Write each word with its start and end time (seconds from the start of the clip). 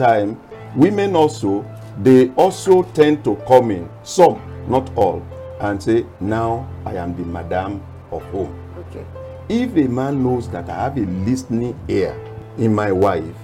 most 0.00 0.08
of 0.08 0.16
the 0.16 0.34
time, 0.34 0.40
women 0.76 1.16
also 1.16 1.64
they 2.02 2.30
also 2.30 2.82
tend 2.82 3.22
to 3.24 3.36
come 3.46 3.70
in, 3.70 3.88
some, 4.02 4.40
not 4.68 4.90
all, 4.96 5.22
and 5.60 5.82
say, 5.82 6.06
Now 6.20 6.66
I 6.86 6.94
am 6.96 7.14
the 7.16 7.24
madam 7.24 7.82
of 8.10 8.22
home. 8.30 8.56
Okay. 8.78 9.04
If 9.48 9.76
a 9.76 9.88
man 9.88 10.22
knows 10.22 10.48
that 10.50 10.68
I 10.70 10.84
have 10.84 10.96
a 10.96 11.00
listening 11.00 11.78
ear 11.88 12.14
in 12.56 12.74
my 12.74 12.92
wife, 12.92 13.36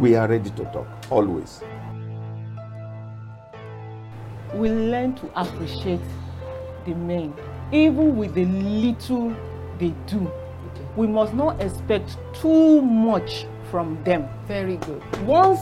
we 0.00 0.16
are 0.16 0.26
ready 0.26 0.50
to 0.50 0.64
talk, 0.72 0.86
always. 1.10 1.62
we 4.54 4.70
learn 4.70 5.14
to 5.14 5.28
appreciate 5.38 6.00
the 6.86 6.94
men 6.94 7.34
even 7.70 8.16
with 8.16 8.32
the 8.34 8.46
little 8.46 9.28
they 9.78 9.92
do 10.06 10.32
we 10.96 11.06
must 11.06 11.34
not 11.34 11.60
expect 11.60 12.16
too 12.32 12.80
much 12.80 13.44
from 13.70 14.02
them 14.04 14.28
Very 14.46 14.76
good. 14.78 15.02
once 15.26 15.60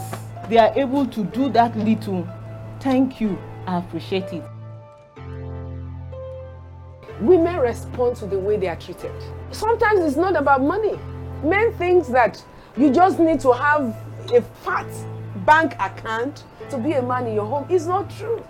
they 0.49 0.57
are 0.57 0.71
able 0.75 1.05
to 1.07 1.23
do 1.25 1.49
that 1.49 1.75
little 1.77 2.27
thank 2.79 3.19
you 3.21 3.37
i 3.65 3.77
appreciate 3.77 4.31
it 4.33 4.43
women 7.21 7.57
respond 7.57 8.15
to 8.17 8.25
the 8.25 8.37
way 8.37 8.57
they 8.57 8.67
are 8.67 8.75
treated. 8.75 9.11
Sometimes 9.51 10.01
it's 10.01 10.17
not 10.17 10.35
about 10.35 10.61
money. 10.61 10.99
Men 11.43 11.73
think 11.73 12.07
that 12.07 12.43
you 12.77 12.91
just 12.91 13.19
need 13.19 13.39
to 13.41 13.51
have 13.53 13.95
a 14.33 14.41
fat 14.63 14.87
bank 15.45 15.73
account 15.79 16.43
to 16.69 16.77
be 16.77 16.93
a 16.93 17.01
man 17.01 17.27
in 17.27 17.33
your 17.33 17.45
home. 17.45 17.65
It's 17.69 17.85
not 17.85 18.09
true. 18.17 18.43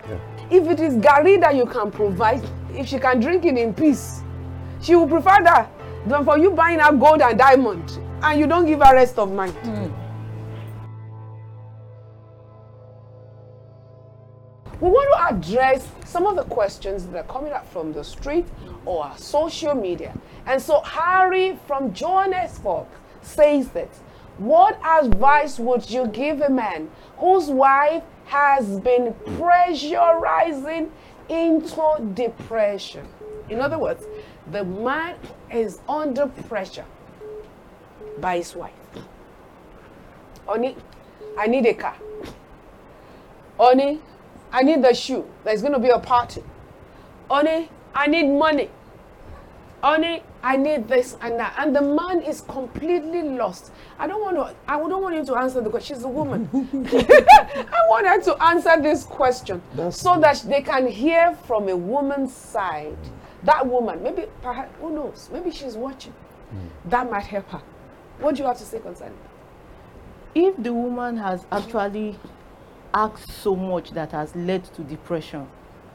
If 0.50 0.66
it 0.66 0.80
is 0.80 0.94
garri 0.96 1.40
that 1.40 1.54
you 1.54 1.66
can 1.66 1.90
provide, 1.90 2.42
if 2.74 2.88
she 2.88 2.98
can 2.98 3.20
drink 3.20 3.44
it 3.44 3.56
in 3.56 3.72
peace, 3.74 4.22
she 4.82 4.94
will 4.94 5.08
prefer 5.08 5.42
that 5.44 5.70
than 6.06 6.24
for 6.24 6.38
you 6.38 6.50
buying 6.50 6.78
her 6.78 6.92
gold 6.92 7.20
and 7.22 7.38
diamond 7.38 7.98
and 8.22 8.40
you 8.40 8.46
don't 8.46 8.66
give 8.66 8.80
her 8.80 8.94
rest 8.94 9.18
of 9.18 9.32
mind. 9.32 9.52
Hmm. 9.52 9.88
We 14.80 14.90
want 14.90 15.08
to 15.12 15.36
address 15.36 15.88
some 16.04 16.26
of 16.26 16.36
the 16.36 16.44
questions 16.44 17.06
that 17.06 17.16
are 17.16 17.32
coming 17.32 17.52
up 17.52 17.70
from 17.72 17.92
the 17.92 18.04
street 18.04 18.46
or 18.84 19.10
social 19.16 19.74
media. 19.74 20.16
And 20.46 20.62
so 20.62 20.80
Harry 20.82 21.58
from 21.66 21.92
Johannesburg 21.92 22.86
says 23.20 23.68
that 23.70 23.88
what 24.38 24.78
advice 24.84 25.58
would 25.58 25.90
you 25.90 26.06
give 26.06 26.40
a 26.40 26.48
man 26.48 26.90
whose 27.16 27.48
wife 27.48 28.04
has 28.26 28.78
been 28.80 29.14
pressurizing 29.36 30.90
into 31.28 32.12
depression? 32.14 33.06
In 33.48 33.60
other 33.60 33.78
words, 33.78 34.06
the 34.52 34.64
man 34.64 35.16
is 35.50 35.80
under 35.88 36.28
pressure 36.28 36.84
by 38.20 38.38
his 38.38 38.54
wife. 38.54 38.72
Honey, 40.46 40.76
I 41.38 41.46
need 41.46 41.66
a 41.66 41.74
car. 41.74 41.96
Honey, 43.58 44.00
I 44.52 44.62
need 44.62 44.82
the 44.82 44.94
shoe. 44.94 45.26
There's 45.44 45.60
going 45.60 45.74
to 45.74 45.78
be 45.78 45.88
a 45.88 45.98
party. 45.98 46.42
Honey, 47.30 47.68
I 47.94 48.06
need 48.06 48.28
money. 48.28 48.70
Honey, 49.82 50.22
I 50.42 50.56
need 50.56 50.88
this 50.88 51.16
and 51.20 51.38
that. 51.38 51.54
And 51.58 51.74
the 51.74 51.82
man 51.82 52.22
is 52.22 52.40
completely 52.40 53.22
lost. 53.22 53.72
I 53.98 54.06
don't 54.06 54.20
want 54.20 54.36
to, 54.36 54.54
I 54.66 54.78
don't 54.78 55.02
want 55.02 55.14
him 55.14 55.26
to 55.26 55.34
answer 55.36 55.60
the 55.60 55.70
question. 55.70 55.96
She's 55.96 56.04
a 56.04 56.08
woman. 56.08 56.48
I 56.54 57.80
want 57.88 58.06
her 58.06 58.20
to 58.22 58.42
answer 58.42 58.80
this 58.80 59.04
question 59.04 59.60
That's 59.74 60.00
so 60.00 60.18
that 60.20 60.42
they 60.46 60.62
can 60.62 60.86
hear 60.86 61.36
from 61.46 61.68
a 61.68 61.76
woman's 61.76 62.32
side. 62.34 62.96
That 63.44 63.66
woman, 63.66 64.02
maybe, 64.02 64.24
perhaps, 64.42 64.72
who 64.80 64.92
knows? 64.92 65.28
Maybe 65.32 65.50
she's 65.50 65.74
watching. 65.74 66.12
Hmm. 66.50 66.88
That 66.90 67.10
might 67.10 67.24
help 67.26 67.48
her. 67.50 67.62
What 68.20 68.34
do 68.34 68.42
you 68.42 68.48
have 68.48 68.58
to 68.58 68.64
say 68.64 68.78
concerning 68.80 69.14
that? 69.22 69.28
if 70.34 70.54
the 70.62 70.72
woman 70.72 71.16
has 71.16 71.46
actually 71.50 72.18
asked 72.92 73.30
so 73.32 73.56
much 73.56 73.90
that 73.92 74.12
has 74.12 74.34
led 74.36 74.62
to 74.64 74.82
depression 74.82 75.46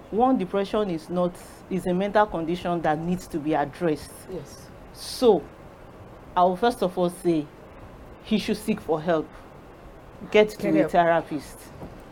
one 0.10 0.38
depression 0.38 0.90
is 0.90 1.08
not 1.10 1.34
is 1.70 1.86
a 1.86 1.94
mental 1.94 2.26
condition 2.26 2.82
that 2.82 2.98
needs 3.00 3.28
to 3.28 3.38
be 3.40 3.54
addressed 3.54 4.12
Yes. 4.32 4.68
so 4.94 5.44
i 6.36 6.42
will 6.44 6.56
first 6.56 6.82
of 6.82 6.98
all 6.98 7.10
say 7.12 7.46
he 8.24 8.40
should 8.40 8.58
seek 8.58 8.82
for 8.82 9.00
help 9.02 9.30
get 10.32 10.50
to 10.50 10.58
Get 10.58 10.76
a 10.76 10.78
help. 10.80 10.92
therapist 10.92 11.58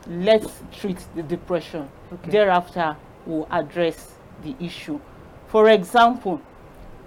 let's 0.08 0.62
treat 0.72 1.04
the 1.16 1.24
depression 1.24 1.90
Okay. 2.14 2.32
thereafter 2.32 2.96
we'll 3.26 3.48
address 3.52 4.14
the 4.44 4.56
issue 4.60 5.00
for 5.48 5.70
example 5.70 6.40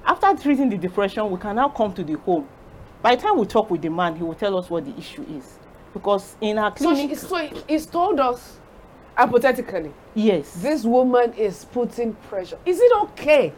after 0.05 0.35
treating 0.43 0.69
the 0.71 0.77
depression 0.77 1.31
we 1.31 1.39
can 1.39 1.55
now 1.57 1.69
come 1.69 1.93
to 1.95 2.03
the 2.05 2.15
home 2.19 2.47
by 3.05 3.15
the 3.15 3.21
time 3.21 3.37
we 3.39 3.45
talk 3.45 3.71
with 3.71 3.83
the 3.83 3.91
man 3.91 4.17
he 4.17 4.23
will 4.23 4.35
tell 4.35 4.57
us 4.57 4.71
what 4.71 4.83
the 4.87 4.97
issue 4.99 5.25
is 5.37 5.59
because 5.93 6.37
in 6.41 6.57
our 6.57 6.75
So, 6.75 6.91
clinic 6.95 7.11
she, 7.11 7.17
so 7.17 7.37
he's 7.69 7.85
told 7.85 8.19
us, 8.19 8.57
hypothetically, 9.15 9.93
yes 10.15 10.55
this 10.55 10.85
woman 10.85 11.35
is 11.35 11.67
putting 11.67 12.15
pressure. 12.29 12.59
Is 12.65 12.81
it 12.81 12.93
okay? 13.03 13.53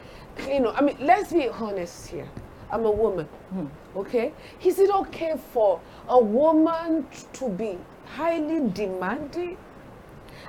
You 0.49 0.61
know, 0.61 0.73
I 0.73 0.83
mean, 0.83 0.97
let's 1.01 1.33
be 1.33 1.49
honest 1.49 2.09
here. 2.09 2.29
I'm 2.73 2.85
a 2.85 2.91
woman, 2.91 3.27
hmm. 3.51 3.67
okay? 3.97 4.33
Is 4.65 4.81
it 4.81 4.91
okay 4.91 5.35
for 5.53 5.81
a 6.09 6.21
woman 6.21 7.07
to 7.35 7.49
be 7.49 7.79
highly 8.05 8.69
demanding 8.71 9.57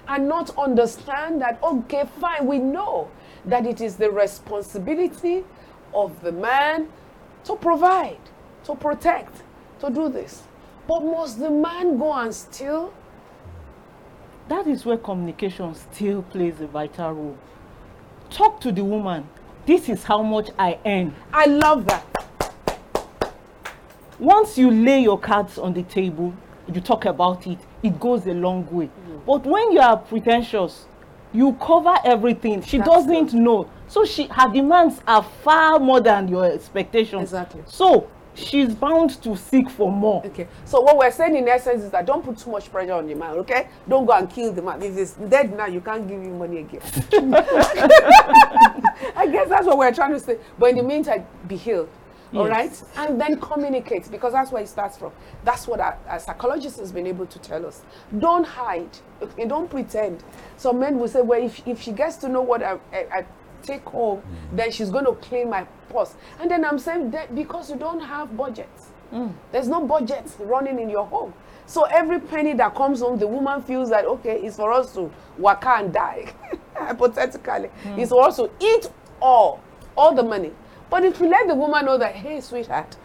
and 0.08 0.28
not 0.28 0.58
understand 0.58 1.40
that, 1.42 1.60
okay, 1.62 2.06
fine, 2.20 2.48
we 2.48 2.58
know 2.58 3.12
that 3.46 3.68
it 3.68 3.80
is 3.80 3.98
the 3.98 4.10
responsibility 4.10 5.44
of 5.94 6.20
the 6.24 6.32
man 6.32 6.90
to 7.44 7.56
provide, 7.56 8.18
to 8.68 8.76
protect, 8.76 9.42
to 9.80 9.90
do 9.90 10.10
this. 10.10 10.44
But 10.88 11.04
must 11.04 11.40
the 11.40 11.50
man 11.50 11.98
go 11.98 12.14
and 12.14 12.34
steal? 12.34 12.94
that 14.50 14.66
is 14.66 14.86
where 14.86 14.98
communication 14.98 15.76
still 15.76 16.22
plays 16.24 16.62
a 16.62 16.68
vital 16.68 17.12
role. 17.12 17.38
Talk 18.30 18.62
to 18.62 18.72
the 18.72 18.84
woman. 18.84 19.28
This 19.66 19.90
is 19.90 20.04
how 20.04 20.22
much 20.24 20.50
i 20.58 20.80
earn. 20.86 21.14
I 21.34 21.46
love 21.46 21.86
that. 21.88 22.06
once 24.20 24.58
you 24.58 24.72
lay 24.72 25.00
your 25.02 25.20
cards 25.20 25.60
on 25.60 25.74
the 25.74 25.84
table 25.84 26.34
you 26.74 26.82
talk 26.82 27.06
about 27.06 27.46
it 27.46 27.60
it 27.84 28.00
goes 28.00 28.26
a 28.26 28.34
long 28.34 28.68
way. 28.72 28.86
Mm. 28.88 29.26
But 29.26 29.46
when 29.46 29.72
you 29.72 29.80
are 29.80 29.98
pretentious 29.98 30.86
you 31.34 31.54
cover 31.62 31.96
everything. 32.06 32.62
She 32.62 32.78
That's 32.78 32.90
doesn't 32.90 33.34
know. 33.34 33.70
So 33.88 34.06
she 34.06 34.28
her 34.28 34.52
demands 34.52 35.02
are 35.06 35.24
far 35.44 35.78
more 35.80 36.00
than 36.02 36.28
your 36.30 36.46
expectations. 36.46 37.24
Exactly. 37.24 37.64
so 37.66 38.10
she's 38.38 38.74
bound 38.74 39.22
to 39.24 39.36
seek 39.36 39.70
for 39.70 39.92
more 39.92 40.26
Okay. 40.26 40.48
So 40.66 40.82
what 40.82 40.98
we're 40.98 41.12
saying 41.12 41.36
in 41.36 41.48
essence 41.48 41.84
is 41.84 41.92
that 41.92 42.06
don't 42.06 42.24
put 42.24 42.38
too 42.38 42.52
much 42.52 42.72
pressure 42.72 42.94
on 42.94 43.08
the 43.08 43.16
man, 43.16 43.32
okay? 43.40 43.70
Don't 43.88 44.06
go 44.06 44.14
and 44.14 44.30
kill 44.30 44.54
the 44.54 44.62
man. 44.62 44.82
If 44.82 44.96
he's 44.96 45.14
dead 45.14 45.56
now, 45.56 45.66
you 45.66 45.82
can't 45.82 46.08
give 46.08 46.22
him 46.22 46.38
money 46.38 46.60
again. 46.60 46.82
I 49.16 49.28
guess 49.32 49.50
that's 49.50 49.66
what 49.66 49.78
we're 49.78 49.94
trying 49.94 50.14
to 50.14 50.20
say. 50.20 50.38
But 50.58 50.70
in 50.72 50.78
the 50.78 50.84
meantime, 50.84 51.26
be 51.48 51.56
healed. 51.56 51.90
All 52.34 52.48
right? 52.48 52.84
And 52.98 53.20
then 53.20 53.40
communicate 53.40 54.12
because 54.12 54.34
that's 54.34 54.52
where 54.52 54.62
it 54.62 54.68
starts 54.68 54.98
from. 54.98 55.12
That's 55.46 55.68
what 55.68 55.80
our, 55.80 55.98
our 56.08 56.20
psychologist 56.20 56.78
has 56.80 56.92
been 56.92 57.08
able 57.08 57.26
to 57.26 57.40
tell 57.40 57.66
us. 57.66 57.84
Don't 58.20 58.44
hide. 58.46 58.90
Okay? 59.22 59.46
Don't 59.46 59.70
pretend. 59.70 60.24
Some 60.58 60.80
men 60.80 61.00
will 61.00 61.08
say, 61.08 61.22
well, 61.22 61.42
if, 61.42 61.66
if 61.66 61.82
she 61.82 61.92
gets 61.92 62.18
to 62.18 62.30
know 62.30 62.42
what 62.42 62.62
I, 62.62 62.78
I, 62.92 62.98
I 63.12 63.26
take 63.68 63.84
home, 63.84 64.24
then 64.54 64.72
she's 64.72 64.90
going 64.90 65.06
to 65.06 65.14
clean 65.14 65.50
my 65.50 65.64
purse. 65.90 66.16
And 66.40 66.50
then 66.50 66.66
I'm 66.66 66.80
saying 66.80 67.12
that 67.12 67.36
because 67.36 67.70
you 67.70 67.76
don't 67.76 68.00
have 68.00 68.36
budgets. 68.36 68.88
Mm. 69.14 69.34
There's 69.52 69.68
no 69.68 69.86
budget 69.86 70.26
running 70.40 70.80
in 70.80 70.90
your 70.90 71.06
home. 71.06 71.34
So 71.66 71.84
every 71.84 72.20
penny 72.20 72.54
that 72.54 72.76
comes 72.76 73.02
home, 73.02 73.20
the 73.20 73.28
woman 73.28 73.62
feels 73.62 73.90
that 73.90 74.06
okay, 74.06 74.40
it's 74.42 74.56
for 74.56 74.72
us 74.72 74.94
to 74.94 75.12
work 75.38 75.66
and 75.66 75.94
die. 75.94 76.34
Hypothetically, 76.74 77.70
mm. 77.84 77.98
it's 77.98 78.10
for 78.12 78.24
us 78.24 78.38
to 78.38 78.50
eat 78.60 78.90
all, 79.22 79.62
all 79.98 80.16
the 80.16 80.24
money. 80.24 80.54
But 80.90 81.04
if 81.04 81.20
we 81.20 81.28
let 81.28 81.48
the 81.48 81.56
woman 81.56 81.86
know 81.86 81.98
that, 81.98 82.16
hey, 82.16 82.40
sweetheart, 82.40 82.96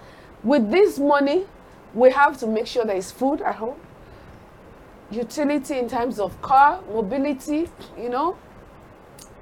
with 0.45 0.71
this 0.71 0.99
money, 0.99 1.47
we 1.95 2.11
have 2.11 2.39
to 2.39 2.47
make 2.47 2.67
sure 2.67 2.85
there 2.85 2.97
is 2.97 3.11
food 3.11 3.41
at 3.43 3.57
home, 3.57 3.77
utility 5.11 5.79
in 5.79 5.89
terms 5.89 6.19
of 6.19 6.41
car, 6.43 6.81
mobility, 6.93 7.69
you 7.99 8.09
know, 8.09 8.37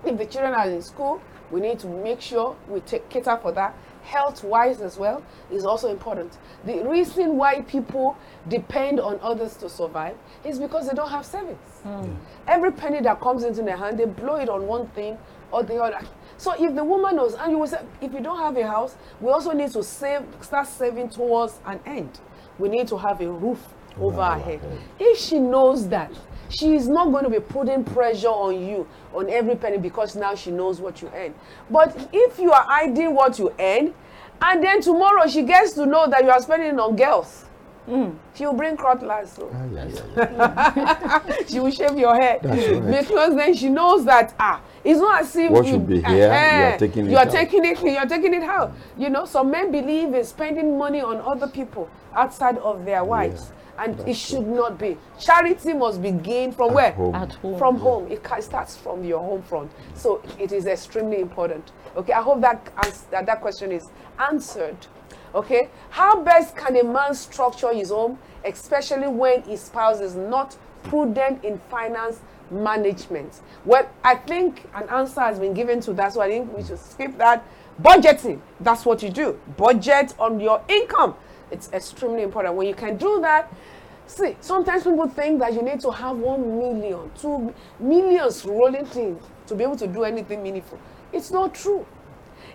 if 0.04 0.18
the 0.18 0.26
children 0.26 0.54
are 0.54 0.68
in 0.68 0.82
school, 0.82 1.20
we 1.50 1.60
need 1.60 1.78
to 1.80 1.88
make 1.88 2.20
sure 2.20 2.56
we 2.68 2.80
take 2.80 3.08
cater 3.08 3.36
for 3.40 3.52
that. 3.52 3.74
Health 4.02 4.42
wise 4.42 4.80
as 4.80 4.96
well 4.96 5.22
is 5.52 5.64
also 5.64 5.90
important. 5.90 6.38
The 6.64 6.82
reason 6.88 7.36
why 7.36 7.60
people 7.62 8.16
depend 8.48 8.98
on 8.98 9.18
others 9.22 9.56
to 9.58 9.68
survive 9.68 10.16
is 10.44 10.58
because 10.58 10.88
they 10.88 10.94
don't 10.94 11.10
have 11.10 11.26
savings. 11.26 11.58
Hmm. 11.82 12.14
Every 12.46 12.72
penny 12.72 13.00
that 13.02 13.20
comes 13.20 13.44
into 13.44 13.62
their 13.62 13.76
hand, 13.76 13.98
they 13.98 14.06
blow 14.06 14.36
it 14.36 14.48
on 14.48 14.66
one 14.66 14.88
thing 14.88 15.18
or 15.52 15.62
the 15.62 15.76
other. 15.76 16.00
So 16.38 16.52
if 16.52 16.74
the 16.74 16.82
woman 16.82 17.16
knows, 17.16 17.34
and 17.34 17.52
you 17.52 17.58
will 17.58 17.66
say, 17.66 17.80
if 18.00 18.12
you 18.12 18.20
don't 18.20 18.38
have 18.38 18.56
a 18.56 18.66
house, 18.66 18.96
we 19.20 19.30
also 19.30 19.52
need 19.52 19.70
to 19.72 19.82
save, 19.82 20.22
start 20.40 20.66
saving 20.66 21.10
towards 21.10 21.60
an 21.66 21.80
end. 21.84 22.20
We 22.58 22.68
need 22.68 22.88
to 22.88 22.96
have 22.96 23.20
a 23.20 23.30
roof 23.30 23.58
over 24.00 24.20
our 24.20 24.38
head. 24.38 24.60
If 24.98 25.18
she 25.18 25.38
knows 25.38 25.88
that, 25.88 26.10
she 26.50 26.74
is 26.74 26.88
not 26.88 27.10
going 27.12 27.24
to 27.24 27.30
be 27.30 27.40
putting 27.40 27.84
pressure 27.84 28.28
on 28.28 28.60
you 28.66 28.86
on 29.14 29.28
every 29.30 29.56
penny 29.56 29.78
because 29.78 30.16
now 30.16 30.34
she 30.34 30.50
knows 30.50 30.80
what 30.80 31.00
you 31.00 31.10
earn. 31.14 31.34
But 31.70 32.08
if 32.12 32.38
you 32.38 32.52
are 32.52 32.64
hiding 32.64 33.14
what 33.14 33.38
you 33.38 33.52
earn, 33.58 33.94
and 34.42 34.62
then 34.62 34.80
tomorrow 34.80 35.26
she 35.28 35.42
gets 35.42 35.72
to 35.74 35.86
know 35.86 36.08
that 36.08 36.24
you 36.24 36.30
are 36.30 36.40
spending 36.40 36.78
on 36.80 36.96
girls, 36.96 37.44
Mm. 37.88 38.14
She 38.34 38.46
will 38.46 38.52
bring 38.52 38.76
cutlass. 38.76 39.32
So. 39.32 39.50
Ah, 39.52 39.64
yeah, 39.72 39.86
yeah, 39.86 41.22
yeah. 41.26 41.36
she 41.48 41.60
will 41.60 41.70
shave 41.70 41.96
your 41.98 42.14
head 42.14 42.40
That's 42.42 42.68
right. 42.68 43.00
because 43.08 43.34
then 43.34 43.54
she 43.54 43.68
knows 43.68 44.04
that 44.04 44.34
ah 44.38 44.60
it's 44.84 45.00
not 45.00 45.22
as 45.22 45.34
if 45.36 45.50
What 45.50 45.64
you, 45.66 45.72
should 45.72 45.86
be 45.88 46.00
here, 46.02 46.16
you 46.16 46.24
are 46.24 46.32
Eh, 46.32 46.76
taking 46.76 47.06
it 47.06 47.10
you 47.10 47.16
are 47.16 47.26
out. 47.26 47.30
taking 47.32 47.64
it 47.64 47.82
you 47.82 47.96
are 47.96 48.06
taking 48.06 48.34
it 48.34 48.42
out 48.44 48.72
you 48.96 49.08
know 49.10 49.24
some 49.24 49.50
men 49.50 49.72
believe 49.72 50.14
in 50.14 50.24
spending 50.24 50.78
money 50.78 51.00
on 51.00 51.16
other 51.22 51.48
people 51.48 51.88
outside 52.14 52.58
of 52.58 52.84
their 52.84 53.02
wives 53.04 53.50
and 53.78 53.98
it 54.00 54.06
that's 54.06 54.18
should 54.18 54.46
not 54.46 54.78
be 54.78 54.96
charity 55.18 55.72
must 55.72 56.00
begin 56.02 56.52
from 56.52 56.74
where 56.74 56.92
home. 56.92 57.14
At 57.14 57.32
home. 57.34 57.58
from 57.58 57.76
home 57.78 58.10
it 58.12 58.24
starts 58.40 58.76
from 58.76 59.02
your 59.04 59.20
home 59.20 59.42
front 59.42 59.70
so 59.94 60.22
it 60.38 60.52
is 60.52 60.66
extremely 60.66 61.20
important 61.20 61.72
okay 61.96 62.12
i 62.12 62.20
hope 62.22 62.40
that 62.42 62.68
ans- 62.84 63.04
that, 63.10 63.26
that 63.26 63.40
question 63.40 63.72
is 63.72 63.88
answered 64.18 64.76
okay? 65.34 65.68
How 65.90 66.22
best 66.22 66.56
can 66.56 66.76
a 66.76 66.84
man 66.84 67.14
structure 67.14 67.72
his 67.72 67.90
home 67.90 68.18
especially 68.44 69.06
when 69.08 69.42
his 69.42 69.60
spouse 69.60 70.00
is 70.00 70.14
not 70.14 70.56
prudent 70.84 71.44
in 71.44 71.58
finance 71.70 72.20
management? 72.50 73.40
Well 73.64 73.88
i 74.02 74.14
think 74.14 74.68
an 74.74 74.88
answer 74.88 75.20
has 75.20 75.38
been 75.38 75.54
given 75.54 75.80
to 75.82 75.92
that 75.94 76.12
so 76.14 76.20
i 76.20 76.28
think 76.28 76.56
we 76.56 76.64
should 76.64 76.78
skip 76.78 77.16
that. 77.18 77.44
Budgeting 77.82 78.40
that's 78.60 78.84
what 78.84 79.02
you 79.02 79.10
do. 79.10 79.38
Budget 79.56 80.14
on 80.18 80.40
your 80.40 80.62
income. 80.68 81.14
It's 81.50 81.72
extremely 81.72 82.22
important. 82.22 82.54
When 82.54 82.66
you 82.68 82.74
can 82.74 82.96
do 82.96 83.20
that 83.22 83.52
See, 84.10 84.36
sometimes 84.40 84.82
people 84.82 85.06
think 85.06 85.38
that 85.38 85.54
you 85.54 85.62
need 85.62 85.78
to 85.80 85.90
have 85.92 86.16
one 86.16 86.58
million, 86.58 87.12
two 87.16 87.54
millions 87.78 88.44
rolling 88.44 88.84
in 88.96 89.16
to 89.46 89.54
be 89.54 89.62
able 89.62 89.76
to 89.76 89.86
do 89.86 90.02
anything 90.02 90.42
meaningful. 90.42 90.80
It's 91.12 91.30
not 91.30 91.54
true. 91.54 91.86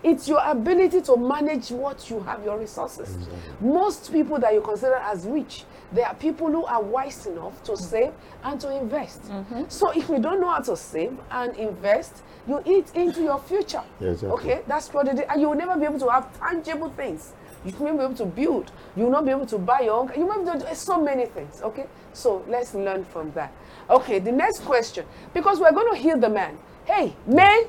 It's 0.03 0.27
your 0.27 0.41
ability 0.43 1.01
to 1.01 1.17
manage 1.17 1.69
what 1.71 2.09
you 2.09 2.19
have, 2.21 2.43
your 2.43 2.59
resources. 2.59 3.17
Most 3.59 4.11
people 4.11 4.39
that 4.39 4.53
you 4.53 4.61
consider 4.61 4.95
as 4.95 5.25
rich, 5.25 5.63
they 5.91 6.03
are 6.03 6.15
people 6.15 6.47
who 6.47 6.65
are 6.65 6.81
wise 6.81 7.25
enough 7.25 7.63
to 7.63 7.73
mm-hmm. 7.73 7.83
save 7.83 8.13
and 8.43 8.59
to 8.61 8.77
invest. 8.77 9.23
Mm-hmm. 9.23 9.63
So 9.67 9.91
if 9.91 10.09
you 10.09 10.19
don't 10.19 10.41
know 10.41 10.49
how 10.49 10.59
to 10.59 10.75
save 10.75 11.17
and 11.31 11.55
invest, 11.55 12.23
you 12.47 12.61
eat 12.65 12.93
into 12.95 13.21
your 13.21 13.39
future. 13.39 13.81
Yes, 13.99 14.21
exactly. 14.23 14.29
Okay, 14.51 14.61
that's 14.67 14.93
what 14.93 15.07
it 15.07 15.15
is. 15.15 15.25
And 15.29 15.41
you 15.41 15.49
will 15.49 15.55
never 15.55 15.77
be 15.77 15.85
able 15.85 15.99
to 15.99 16.09
have 16.09 16.37
tangible 16.39 16.89
things. 16.89 17.33
You 17.65 17.71
not 17.71 17.97
be 17.97 18.03
able 18.03 18.15
to 18.15 18.25
build. 18.25 18.71
You 18.95 19.05
will 19.05 19.11
not 19.11 19.25
be 19.25 19.31
able 19.31 19.47
to 19.47 19.57
buy 19.57 19.81
your 19.81 19.93
own. 19.93 20.11
You 20.15 20.27
not 20.27 20.43
be 20.43 20.49
able 20.51 20.59
to 20.59 20.67
do 20.67 20.75
so 20.75 21.01
many 21.01 21.25
things. 21.25 21.61
Okay, 21.63 21.87
so 22.13 22.45
let's 22.47 22.75
learn 22.75 23.03
from 23.05 23.31
that. 23.31 23.51
Okay, 23.89 24.19
the 24.19 24.31
next 24.31 24.59
question 24.59 25.05
because 25.33 25.59
we're 25.59 25.71
going 25.71 25.91
to 25.95 25.99
heal 25.99 26.17
the 26.17 26.29
man. 26.29 26.57
Hey, 26.85 27.15
men, 27.25 27.63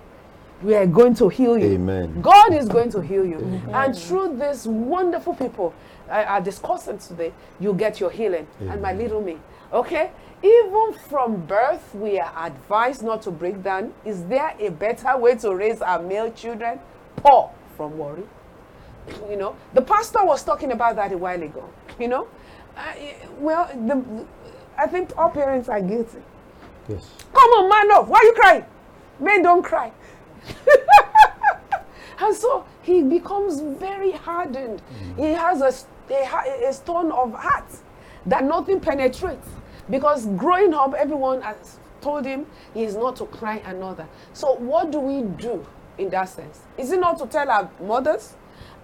we 0.67 0.75
are 0.75 0.87
going 0.87 1.15
to 1.15 1.29
heal 1.29 1.57
you. 1.57 1.75
Amen. 1.75 2.21
God 2.21 2.53
is 2.53 2.69
going 2.69 2.91
to 2.91 3.01
heal 3.01 3.25
you. 3.25 3.39
And 3.73 3.97
through 3.97 4.37
these 4.37 4.67
wonderful 4.67 5.35
people 5.35 5.73
I 6.11 6.25
are 6.25 6.41
discussing 6.41 6.99
today, 6.99 7.33
you 7.61 7.73
get 7.73 8.01
your 8.01 8.11
healing. 8.11 8.49
And 8.61 8.83
my 8.83 8.93
little 8.93 9.23
me. 9.23 9.39
Okay? 9.73 10.11
Even 10.43 10.93
from 11.09 11.47
birth, 11.47 11.95
we 11.95 12.19
are 12.19 12.33
advised 12.47 13.03
not 13.03 13.23
to 13.23 13.31
break 13.31 13.63
down. 13.63 13.95
Is 14.05 14.25
there 14.25 14.55
a 14.59 14.71
better 14.71 15.17
way 15.17 15.37
to 15.37 15.55
raise 15.55 15.81
our 15.83 16.03
male 16.03 16.33
children? 16.33 16.81
Poor 17.17 17.51
from 17.77 17.97
worry. 17.97 18.25
You 19.31 19.37
know, 19.37 19.57
the 19.73 19.83
pastor 19.83 20.25
was 20.25 20.43
talking 20.43 20.73
about 20.73 20.97
that 20.97 21.13
a 21.13 21.17
while 21.17 21.41
ago. 21.41 21.69
You 21.99 22.09
know, 22.09 22.29
uh, 22.77 22.93
well, 23.39 23.69
the, 23.69 24.27
I 24.77 24.89
think 24.89 25.13
all 25.17 25.31
parents 25.31 25.69
are 25.69 25.81
guilty. 25.81 26.19
Yes. 26.89 27.09
Come 27.33 27.51
on, 27.51 27.69
man 27.69 27.97
up. 27.97 28.09
Why 28.09 28.19
are 28.19 28.25
you 28.25 28.33
crying? 28.35 28.65
Men 29.21 29.43
don't 29.43 29.63
cry. 29.63 29.93
and 32.21 32.35
so 32.35 32.65
he 32.83 33.03
becomes 33.03 33.61
very 33.61 34.13
hardened. 34.13 34.81
Mm. 35.17 35.27
He 35.27 35.33
has 35.33 35.61
a, 35.61 36.15
a, 36.15 36.69
a 36.69 36.73
stone 36.73 37.11
of 37.11 37.33
heart 37.35 37.67
that 38.27 38.45
nothing 38.45 38.81
penetrates. 38.81 39.49
Because 39.89 40.27
growing 40.27 40.75
up, 40.75 40.95
everyone 40.95 41.43
has 41.43 41.79
told 42.01 42.25
him 42.25 42.47
he 42.75 42.85
is 42.85 42.97
not 42.97 43.17
to 43.17 43.27
cry 43.27 43.63
another. 43.65 44.07
So, 44.33 44.55
what 44.55 44.91
do 44.91 44.99
we 44.99 45.23
do 45.23 45.65
in 45.99 46.11
that 46.11 46.29
sense? 46.29 46.61
Is 46.77 46.91
it 46.93 47.01
not 47.01 47.19
to 47.19 47.27
tell 47.27 47.49
our 47.51 47.71
mothers 47.81 48.35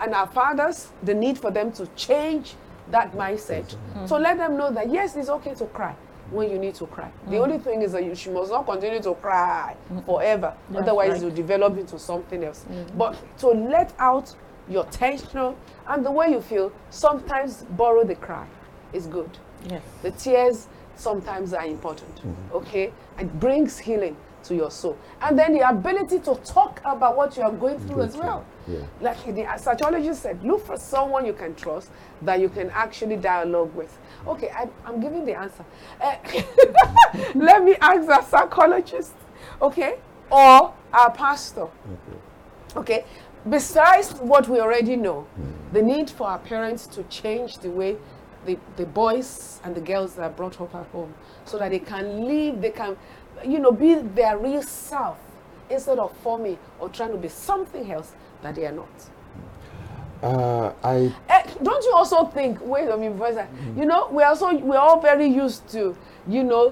and 0.00 0.14
our 0.14 0.26
fathers 0.28 0.88
the 1.02 1.14
need 1.14 1.38
for 1.38 1.50
them 1.50 1.72
to 1.72 1.86
change 1.96 2.54
that 2.90 3.12
mindset? 3.12 3.74
So, 4.06 4.16
let 4.16 4.38
them 4.38 4.56
know 4.56 4.70
that 4.72 4.90
yes, 4.90 5.16
it's 5.16 5.28
okay 5.28 5.54
to 5.54 5.66
cry 5.66 5.96
when 6.32 6.50
you 6.50 6.58
need 6.58 6.74
to 6.76 6.86
cry. 6.86 7.10
The 7.26 7.36
mm. 7.36 7.40
only 7.40 7.58
thing 7.58 7.82
is 7.82 7.92
that 7.92 8.04
you 8.04 8.14
she 8.14 8.30
must 8.30 8.50
not 8.50 8.66
continue 8.66 9.00
to 9.02 9.14
cry 9.14 9.76
mm. 9.92 10.04
forever. 10.04 10.54
That's 10.70 10.82
Otherwise, 10.82 11.12
right. 11.12 11.22
you 11.22 11.30
develop 11.30 11.76
into 11.76 11.98
something 11.98 12.42
else. 12.44 12.64
Mm. 12.70 12.96
But 12.96 13.16
to 13.38 13.48
let 13.48 13.92
out 13.98 14.34
your 14.68 14.84
tension 14.86 15.54
and 15.88 16.04
the 16.04 16.10
way 16.10 16.30
you 16.30 16.40
feel, 16.40 16.72
sometimes 16.90 17.64
borrow 17.70 18.04
the 18.04 18.14
cry 18.14 18.46
is 18.92 19.06
good. 19.06 19.30
Yes. 19.68 19.82
The 20.02 20.10
tears 20.12 20.68
sometimes 20.96 21.52
are 21.52 21.66
important. 21.66 22.14
Mm-hmm. 22.16 22.56
Okay? 22.56 22.92
It 23.18 23.40
brings 23.40 23.78
healing 23.78 24.16
to 24.44 24.54
your 24.54 24.70
soul. 24.70 24.96
And 25.20 25.38
then 25.38 25.54
the 25.54 25.68
ability 25.68 26.20
to 26.20 26.34
talk 26.44 26.80
about 26.84 27.16
what 27.16 27.36
you 27.36 27.42
are 27.42 27.52
going 27.52 27.78
through 27.80 28.02
as 28.02 28.16
well. 28.16 28.44
Yeah. 28.66 28.80
Like 29.00 29.24
the 29.24 29.46
psychologist 29.58 30.22
said, 30.22 30.42
look 30.44 30.64
for 30.66 30.76
someone 30.76 31.26
you 31.26 31.32
can 31.32 31.54
trust 31.54 31.90
that 32.22 32.40
you 32.40 32.48
can 32.48 32.70
actually 32.70 33.16
dialogue 33.16 33.74
with. 33.74 33.96
Okay, 34.26 34.50
I, 34.50 34.68
I'm 34.84 35.00
giving 35.00 35.24
the 35.24 35.34
answer. 35.34 35.64
Eh, 36.00 36.42
let 37.34 37.64
me 37.64 37.76
ask 37.80 38.08
a 38.08 38.24
psychologist, 38.28 39.14
okay, 39.60 39.98
or 40.30 40.72
our 40.92 41.10
pastor. 41.12 41.66
Okay, 42.76 43.04
besides 43.48 44.12
what 44.14 44.48
we 44.48 44.60
already 44.60 44.96
know, 44.96 45.26
the 45.72 45.82
need 45.82 46.08
for 46.08 46.28
our 46.28 46.38
parents 46.38 46.86
to 46.88 47.02
change 47.04 47.58
the 47.58 47.70
way 47.70 47.96
the, 48.44 48.58
the 48.76 48.86
boys 48.86 49.60
and 49.64 49.74
the 49.74 49.80
girls 49.80 50.14
that 50.14 50.22
are 50.22 50.30
brought 50.30 50.60
up 50.60 50.74
at 50.74 50.86
home 50.88 51.14
so 51.44 51.58
that 51.58 51.70
they 51.70 51.78
can 51.78 52.26
live, 52.26 52.60
they 52.60 52.70
can, 52.70 52.96
you 53.44 53.58
know, 53.58 53.72
be 53.72 53.94
their 53.94 54.38
real 54.38 54.62
self 54.62 55.18
instead 55.70 55.98
of 55.98 56.16
forming 56.18 56.58
or 56.80 56.88
trying 56.88 57.12
to 57.12 57.18
be 57.18 57.28
something 57.28 57.90
else 57.90 58.12
that 58.42 58.54
they 58.54 58.66
are 58.66 58.72
not. 58.72 58.88
Uh, 60.22 60.72
I 60.84 61.12
Eh, 61.28 61.42
don't 61.62 61.84
you 61.84 61.92
also 61.94 62.26
think, 62.26 62.60
wait 62.64 62.88
a 62.88 62.96
minute, 62.96 63.18
Professor, 63.18 63.48
you 63.76 63.84
know, 63.84 64.08
we're 64.10 64.26
also, 64.26 64.54
we're 64.56 64.78
all 64.78 65.00
very 65.00 65.26
used 65.26 65.68
to, 65.70 65.96
you 66.28 66.44
know, 66.44 66.70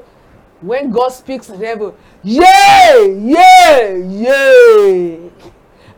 when 0.60 0.90
God 0.92 1.08
speaks 1.08 1.48
in 1.48 1.58
heaven, 1.60 1.92
yay, 2.22 3.16
yay, 3.18 4.02
yay. 4.06 5.30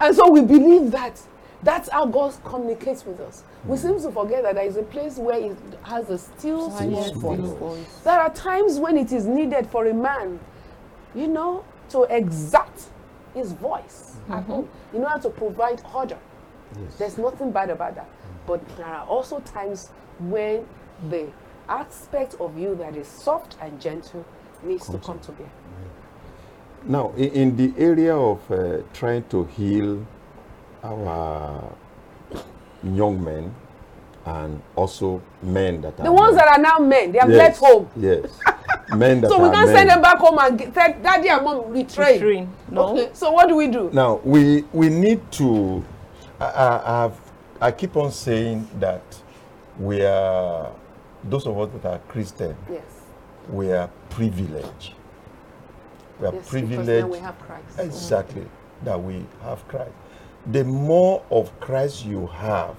And 0.00 0.14
so 0.16 0.30
we 0.30 0.40
believe 0.40 0.90
that. 0.92 1.20
That's 1.64 1.88
how 1.90 2.06
God 2.06 2.34
communicates 2.44 3.06
with 3.06 3.20
us. 3.20 3.44
We 3.66 3.76
seem 3.76 4.00
to 4.02 4.10
forget 4.10 4.42
that 4.42 4.56
there 4.56 4.64
is 4.66 4.76
a 4.76 4.82
place 4.82 5.16
where 5.16 5.38
it 5.38 5.56
has 5.84 6.10
a 6.10 6.18
still 6.18 6.70
small 6.70 7.04
small 7.14 7.36
voice. 7.36 8.00
There 8.02 8.18
are 8.18 8.30
times 8.34 8.80
when 8.80 8.96
it 8.96 9.12
is 9.12 9.26
needed 9.26 9.68
for 9.68 9.86
a 9.86 9.94
man, 9.94 10.40
you 11.14 11.28
know, 11.28 11.64
to 11.90 12.02
exact 12.04 12.86
his 13.34 13.52
voice 13.52 14.16
at 14.28 14.44
home 14.44 14.68
in 14.92 15.04
order 15.04 15.22
to 15.22 15.30
provide 15.30 15.82
order. 15.94 16.18
yes. 16.78 16.94
There's 16.96 17.18
nothing 17.18 17.50
bad 17.50 17.70
about 17.70 17.94
that. 17.94 18.08
But 18.46 18.66
there 18.76 18.86
are 18.86 19.06
also 19.06 19.40
times 19.40 19.88
when 20.18 20.66
the 21.08 21.28
aspect 21.68 22.34
of 22.40 22.58
you 22.58 22.74
that 22.76 22.96
is 22.96 23.06
soft 23.08 23.56
and 23.60 23.80
gentle 23.80 24.24
needs 24.62 24.88
to 24.88 24.98
come 24.98 25.18
to 25.20 25.32
bear. 25.32 25.50
Now, 26.84 27.12
in, 27.16 27.30
in 27.30 27.56
the 27.56 27.72
area 27.80 28.16
of 28.16 28.50
uh, 28.50 28.82
trying 28.92 29.24
to 29.28 29.44
heal 29.44 30.04
our 30.82 31.72
young 32.82 33.22
men 33.22 33.54
and 34.24 34.60
also 34.74 35.22
men 35.42 35.80
that 35.82 35.98
are 36.00 36.04
The 36.04 36.12
ones 36.12 36.36
men. 36.36 36.44
that 36.44 36.58
are 36.58 36.62
now 36.62 36.78
men, 36.78 37.12
they 37.12 37.18
have 37.18 37.30
yes, 37.30 37.38
left 37.38 37.58
home. 37.58 37.88
Yes. 37.96 38.38
men 38.96 39.20
that 39.22 39.30
So 39.30 39.38
we 39.42 39.50
can't 39.50 39.66
men. 39.66 39.76
send 39.76 39.90
them 39.90 40.02
back 40.02 40.18
home 40.18 40.38
and 40.40 40.58
get, 40.58 40.74
tell 40.74 40.92
daddy 41.02 41.28
and 41.28 41.44
mom 41.44 41.62
retrain. 41.72 42.20
Retrain. 42.20 42.48
No. 42.70 42.88
Okay, 42.88 43.10
so 43.12 43.30
what 43.30 43.48
do 43.48 43.56
we 43.56 43.68
do? 43.68 43.90
Now 43.92 44.16
we 44.24 44.62
we 44.72 44.88
need 44.88 45.20
to. 45.32 45.84
I, 46.40 46.44
I, 46.44 47.04
I've, 47.04 47.20
I 47.60 47.70
keep 47.70 47.96
on 47.96 48.10
saying 48.10 48.68
that 48.80 49.02
we 49.78 50.04
are 50.04 50.72
those 51.24 51.46
of 51.46 51.58
us 51.58 51.70
that 51.82 51.88
are 51.88 51.98
Christian. 52.08 52.56
Yes. 52.70 52.82
We 53.50 53.72
are 53.72 53.88
privileged. 54.10 54.94
We 56.20 56.26
are 56.26 56.34
yes 56.34 56.44
because 56.44 56.48
privileged. 56.50 57.08
we 57.08 57.18
have 57.18 57.38
Christ. 57.40 57.78
exactly 57.78 58.46
that 58.84 59.00
we 59.02 59.24
have 59.42 59.66
Christ. 59.68 59.92
The 60.50 60.64
more 60.64 61.22
of 61.30 61.58
Christ 61.60 62.04
you 62.04 62.26
have, 62.28 62.76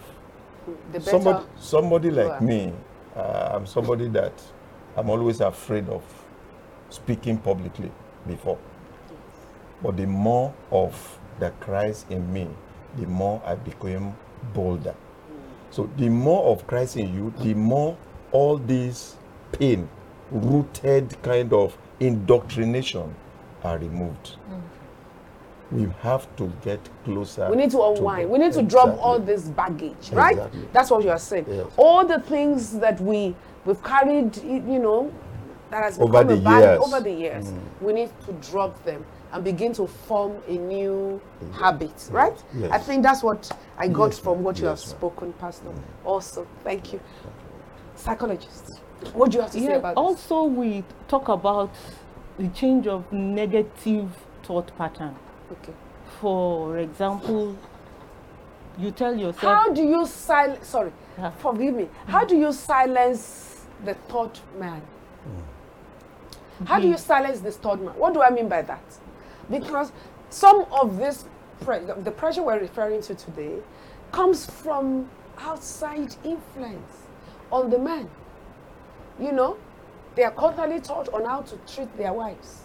The 0.91 0.99
better. 0.99 1.11
somebody 1.11 1.45
somebody 1.57 2.11
like 2.11 2.41
me, 2.41 2.73
uh, 3.15 3.51
I'm 3.55 3.65
somebody 3.65 4.07
that 4.09 4.33
I'm 4.95 5.09
always 5.09 5.41
afraid 5.41 5.89
of 5.89 6.03
speaking 6.89 7.37
publicly 7.37 7.91
before. 8.27 8.59
But 9.81 9.97
the 9.97 10.05
more 10.05 10.53
of 10.71 11.19
the 11.39 11.49
Christ 11.59 12.05
in 12.09 12.31
me, 12.31 12.47
the 12.97 13.07
more 13.07 13.41
I 13.45 13.55
became 13.55 14.13
bolder. 14.53 14.95
So 15.71 15.89
the 15.97 16.09
more 16.09 16.51
of 16.51 16.67
Christ 16.67 16.97
in 16.97 17.13
you, 17.13 17.33
the 17.39 17.53
more 17.55 17.97
all 18.31 18.57
these 18.57 19.15
pain 19.51 19.89
rooted 20.31 21.19
kind 21.23 21.51
of 21.53 21.77
indoctrination 21.99 23.13
are 23.63 23.77
removed. 23.77 24.37
Mm-hmm. 24.49 24.59
we 25.73 25.87
have 26.01 26.33
to 26.35 26.51
get 26.63 26.79
closer. 27.03 27.49
We 27.49 27.57
need 27.57 27.71
to 27.71 27.81
unwind. 27.81 28.29
We 28.29 28.37
need 28.37 28.53
to 28.53 28.61
drop 28.61 28.97
all 28.99 29.19
this 29.19 29.43
baggage, 29.43 30.11
right? 30.11 30.33
Exactly. 30.37 30.67
That's 30.71 30.91
what 30.91 31.03
you 31.03 31.09
are 31.09 31.19
saying. 31.19 31.45
Yes. 31.49 31.65
All 31.77 32.05
the 32.05 32.19
things 32.19 32.77
that 32.79 32.99
we 33.01 33.35
we've 33.65 33.83
carried, 33.83 34.35
you 34.43 34.79
know, 34.79 35.11
that 35.69 35.83
has 35.83 35.99
Over 35.99 36.23
become 36.23 36.27
the 36.27 36.33
a 36.33 36.37
bag 36.37 36.61
years. 36.63 36.79
Mm. 36.79 36.83
over 36.85 36.99
the 37.01 37.11
years. 37.11 37.53
We 37.81 37.93
need 37.93 38.09
to 38.25 38.33
drop 38.51 38.83
them 38.85 39.05
and 39.31 39.43
begin 39.43 39.73
to 39.73 39.87
form 39.87 40.37
a 40.47 40.51
new 40.53 41.19
habit, 41.53 41.91
right? 42.11 42.37
Yes. 42.55 42.69
I 42.71 42.77
think 42.77 43.01
that's 43.03 43.23
what 43.23 43.49
I 43.77 43.87
got 43.87 44.11
Yes, 44.11 44.19
from 44.19 44.35
ma'am. 44.35 44.43
what 44.43 44.59
you 44.59 44.65
Yes, 44.65 44.83
have 44.83 44.89
ma'am. 44.91 44.97
spoken, 44.99 45.33
Pastor. 45.33 45.69
Awesome. 46.05 46.45
Thank 46.63 46.93
you. 46.93 46.99
Psychologists, 47.95 48.79
what 49.13 49.31
do 49.31 49.37
you 49.37 49.41
have 49.41 49.51
to 49.51 49.59
say 49.59 49.65
Yeah, 49.65 49.75
about 49.77 49.95
this? 49.95 49.97
also 49.97 50.43
we 50.45 50.83
talk 51.07 51.29
about 51.29 51.69
the 52.37 52.47
change 52.49 52.87
of 52.87 53.11
negative 53.11 54.09
thought 54.43 54.75
pattern. 54.77 55.15
Okay. 55.51 55.73
For 56.19 56.77
example, 56.77 57.55
you 58.77 58.91
tell 58.91 59.15
yourself, 59.15 59.41
How 59.57 59.69
do 59.73 59.83
you 59.83 60.05
silence? 60.05 60.67
Sorry, 60.67 60.91
Yeah. 61.17 61.31
forgive 61.31 61.75
me. 61.75 61.89
How 62.07 62.25
do 62.25 62.35
you 62.35 62.51
silence 62.51 63.52
the 63.85 63.93
thought 63.93 64.39
man? 64.59 64.81
Hmm. 65.23 66.65
How 66.65 66.79
do 66.79 66.85
hmm. 66.85 66.93
you 66.93 66.97
silence 66.97 67.39
this 67.41 67.57
thought 67.57 67.81
man? 67.81 67.95
What 67.95 68.13
do 68.13 68.21
I 68.21 68.29
mean 68.29 68.47
by 68.47 68.61
that? 68.63 68.83
Because 69.49 69.91
some 70.29 70.65
of 70.71 70.97
this, 70.97 71.25
pre- 71.61 71.79
the 71.79 72.11
pressure 72.11 72.43
we're 72.43 72.59
referring 72.59 73.01
to 73.03 73.15
today, 73.15 73.57
comes 74.11 74.45
from 74.45 75.09
outside 75.39 76.15
influence 76.23 77.07
on 77.51 77.69
the 77.69 77.79
man. 77.79 78.09
You 79.19 79.31
know, 79.31 79.57
they 80.15 80.23
are 80.23 80.31
constantly 80.31 80.79
taught 80.79 81.09
on 81.09 81.25
how 81.25 81.41
to 81.41 81.57
treat 81.73 81.95
their 81.97 82.13
wives. 82.13 82.61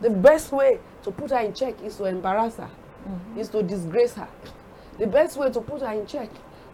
The 0.00 0.10
best 0.10 0.52
way 0.52 0.78
to 1.02 1.10
put 1.10 1.30
her 1.30 1.40
in 1.40 1.54
check 1.54 1.80
is 1.82 1.96
to 1.96 2.04
embarrass 2.04 2.56
her, 2.56 2.70
hmm. 3.04 3.38
is 3.38 3.48
to 3.50 3.62
disgrace 3.62 4.14
her. 4.14 4.28
The 4.98 5.06
best 5.06 5.36
way 5.36 5.50
to 5.50 5.60
put 5.60 5.82
her 5.82 5.92
in 5.92 6.06
check 6.06 6.28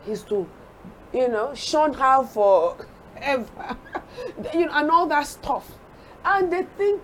is 0.09 0.23
to, 0.25 0.49
you 1.13 1.29
know, 1.29 1.55
shun 1.55 1.93
her 1.95 2.23
forever, 3.15 3.77
you 4.55 4.67
know, 4.67 4.73
and 4.75 4.91
all 4.91 5.07
that 5.07 5.27
stuff. 5.27 5.71
And 6.25 6.53
they 6.53 6.63
think 6.77 7.03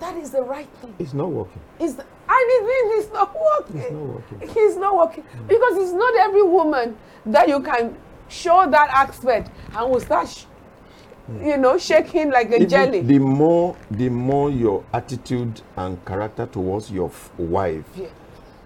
that 0.00 0.16
is 0.16 0.30
the 0.30 0.42
right 0.42 0.68
thing. 0.80 0.94
It's 0.98 1.14
not 1.14 1.30
working. 1.30 1.60
Is 1.78 1.96
the, 1.96 2.04
and 2.28 2.98
is 2.98 3.10
not 3.12 3.34
working. 3.34 3.78
It's 3.80 3.92
not 3.92 4.02
working. 4.02 4.38
It's 4.42 4.76
not 4.76 4.96
working 4.96 5.24
because 5.46 5.76
it's 5.78 5.92
not 5.92 6.14
every 6.18 6.42
woman 6.42 6.96
that 7.26 7.48
you 7.48 7.60
can 7.60 7.96
show 8.28 8.68
that 8.70 8.88
aspect 8.90 9.50
and 9.76 9.90
will 9.90 10.00
start, 10.00 10.28
sh- 10.28 10.44
hmm. 11.26 11.44
you 11.44 11.56
know, 11.58 11.76
shaking 11.78 12.30
like 12.30 12.50
a 12.50 12.56
Even 12.56 12.68
jelly. 12.68 13.00
The 13.02 13.18
more, 13.18 13.76
the 13.90 14.08
more 14.08 14.50
your 14.50 14.84
attitude 14.92 15.60
and 15.76 16.02
character 16.06 16.46
towards 16.46 16.90
your 16.90 17.08
f- 17.08 17.30
wife 17.38 17.84
Yeah. 17.94 18.06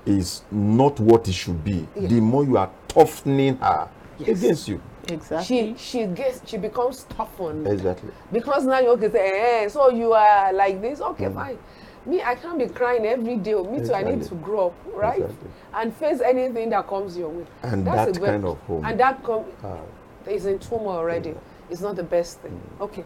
is 0.07 0.43
not 0.53 1.00
what 1.00 1.26
it 1.26 1.35
should 1.35 1.65
be, 1.65 1.87
Yeah. 1.97 2.09
the 2.09 2.21
more 2.21 2.45
you 2.45 2.57
are 2.59 2.71
toughening 2.88 3.57
her 3.57 3.88
Yes. 4.19 4.38
against 4.43 4.69
you. 4.69 4.81
Exactly. 5.10 5.75
she 5.75 5.75
she 5.78 6.06
gets 6.06 6.40
she 6.48 6.56
becomes 6.58 7.04
toughened 7.04 7.66
Exactly. 7.66 8.10
because 8.32 8.64
now 8.64 8.80
you 8.80 8.96
can 8.96 9.10
say, 9.12 9.64
eh, 9.64 9.68
so 9.68 9.90
you 9.90 10.12
are 10.12 10.52
like 10.52 10.80
this. 10.80 11.00
Okay, 11.00 11.26
Mm. 11.26 11.34
fine. 11.34 11.58
Me, 12.06 12.22
I 12.22 12.36
can't 12.36 12.56
be 12.58 12.66
crying 12.68 13.04
every 13.04 13.36
day. 13.36 13.54
Me 13.54 13.84
too. 13.84 13.92
I 13.92 14.02
need 14.04 14.22
to 14.22 14.34
grow 14.36 14.68
up, 14.68 14.75
right? 14.94 15.20
Exactly. 15.22 15.50
And 15.75 15.94
face 15.96 16.20
anything 16.20 16.70
that 16.70 16.86
comes 16.86 17.16
your 17.18 17.30
way. 17.30 17.46
And 17.64 17.84
That's 17.84 18.12
that 18.12 18.16
a 18.16 18.20
very- 18.20 18.32
kind 18.32 18.44
of 18.44 18.58
home. 18.60 18.84
And 18.84 19.00
that 19.00 19.22
com- 19.25 19.44
Ah, 19.64 19.78
is 20.26 20.46
in 20.46 20.58
turmoil 20.60 20.96
already. 20.98 21.34
It's 21.68 21.80
not 21.80 21.96
the 21.96 22.04
best 22.04 22.38
thing. 22.40 22.52
Mm. 22.78 22.84
Okay. 22.84 23.04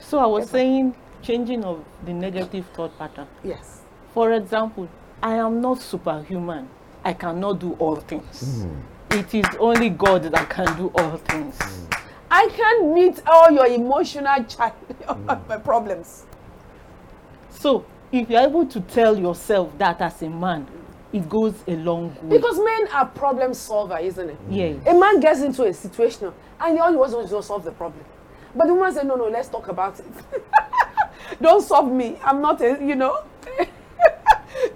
So 0.00 0.18
I 0.18 0.26
was 0.26 0.50
saying 0.50 0.94
changing 1.22 1.64
of 1.64 1.84
the 2.04 2.12
negative 2.12 2.66
thought 2.74 2.98
pattern. 2.98 3.28
Yes. 3.44 3.82
For 4.12 4.32
example, 4.32 4.88
I 5.22 5.34
am 5.34 5.60
not 5.60 5.78
superhuman. 5.78 6.68
I 7.04 7.12
cannot 7.12 7.60
do 7.60 7.74
all 7.78 7.96
things. 7.96 8.66
It 9.14 9.34
is 9.34 9.44
only 9.58 9.90
God 9.90 10.22
that 10.24 10.48
can 10.48 10.74
do 10.76 10.90
all 10.96 11.16
things. 11.18 11.58
I 12.30 12.48
can't 12.56 12.92
meet 12.94 13.20
all 13.26 13.50
your 13.50 13.66
emotional 13.66 14.42
cha- 14.44 14.72
Mm. 15.08 15.62
problems. 15.64 16.24
So 17.50 17.84
if 18.10 18.30
you're 18.30 18.40
able 18.40 18.66
to 18.66 18.80
tell 18.80 19.18
yourself 19.18 19.76
that 19.78 20.00
as 20.00 20.22
a 20.22 20.30
man, 20.30 20.66
it 21.12 21.28
goes 21.28 21.54
a 21.68 21.76
long 21.76 22.14
way. 22.22 22.38
Because 22.38 22.58
men 22.58 22.88
are 22.94 23.06
problem 23.06 23.52
solver, 23.52 23.98
isn't 23.98 24.30
it? 24.30 24.38
yes. 24.48 24.76
A 24.86 24.94
man 24.98 25.20
gets 25.20 25.42
into 25.42 25.64
a 25.64 25.74
situation 25.74 26.32
and 26.60 26.78
all 26.78 26.90
he 26.90 26.96
wants 26.96 27.14
to 27.14 27.20
is 27.38 27.46
solve 27.46 27.64
the 27.64 27.72
problem. 27.72 28.04
But 28.54 28.66
the 28.66 28.74
woman 28.74 28.92
said, 28.92 29.06
no, 29.06 29.16
no, 29.16 29.28
let's 29.28 29.48
talk 29.48 29.68
about 29.68 29.98
it. 30.00 30.06
Don't 31.42 31.62
solve 31.62 31.92
me. 31.92 32.18
I'm 32.24 32.40
not 32.40 32.60
a, 32.62 32.78
you 32.82 32.94
know. 32.94 33.24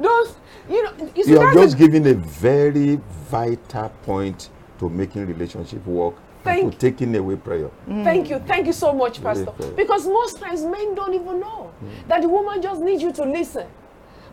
Don't, 0.01 0.37
you 0.69 0.83
know, 0.83 1.11
you 1.15 1.25
see, 1.25 1.31
you 1.33 1.41
are 1.41 1.53
just 1.55 1.75
a- 1.75 1.79
giving 1.79 2.07
a 2.07 2.15
very 2.15 3.01
vital 3.31 3.89
point 4.03 4.51
to 4.79 4.89
making 4.89 5.27
relationship 5.27 5.85
work 5.87 6.15
and 6.45 6.45
Thank- 6.45 6.73
to 6.73 6.79
taking 6.79 7.17
away 7.17 7.37
prayer. 7.37 7.71
Mm. 7.89 8.05
Thank 8.05 8.31
you. 8.31 8.39
Thank 8.41 8.67
you 8.67 8.73
so 8.73 8.93
much, 8.93 9.23
Pastor. 9.23 9.53
Because 9.77 10.07
most 10.07 10.39
times 10.39 10.63
men 10.65 10.95
don't 10.95 11.15
even 11.15 11.41
know 11.41 11.73
mm. 11.83 12.09
that 12.09 12.23
the 12.23 12.29
woman 12.29 12.61
just 12.63 12.81
needs 12.81 13.03
you 13.03 13.13
to 13.13 13.25
listen. 13.25 13.67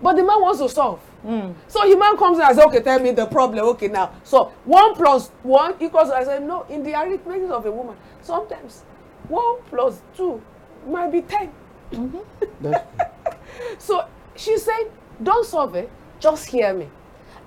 But 0.02 0.18
the 0.18 0.24
man 0.24 0.42
wants 0.42 0.60
to 0.60 0.68
solve. 0.68 1.00
Mm. 1.26 1.56
So 1.68 1.90
the 1.90 1.96
man 1.98 2.18
comes 2.18 2.38
and 2.38 2.48
says, 2.56 2.66
okay, 2.66 2.82
tell 2.82 3.00
me 3.00 3.12
the 3.12 3.26
problem. 3.26 3.66
Okay, 3.70 3.88
now. 3.88 4.12
So 4.24 4.52
one 4.66 4.96
plus 4.96 5.30
one 5.44 5.76
equals, 5.80 6.10
I 6.10 6.26
said, 6.26 6.44
no, 6.46 6.64
in 6.64 6.84
the 6.84 6.94
arithmetic 7.00 7.50
of 7.50 7.66
a 7.66 7.72
woman, 7.72 7.96
sometimes 8.22 8.84
one 9.30 9.62
plus 9.70 10.02
two 10.16 10.42
might 10.86 11.12
be 11.12 11.22
10. 11.22 11.50
That's, 11.92 12.04
mm-hmm. 12.04 13.78
So 13.78 14.06
she 14.36 14.58
said, 14.58 14.92
don't 15.22 15.46
solve 15.46 15.76
it, 15.76 15.90
just 16.20 16.48
hear 16.48 16.74
me. 16.74 16.90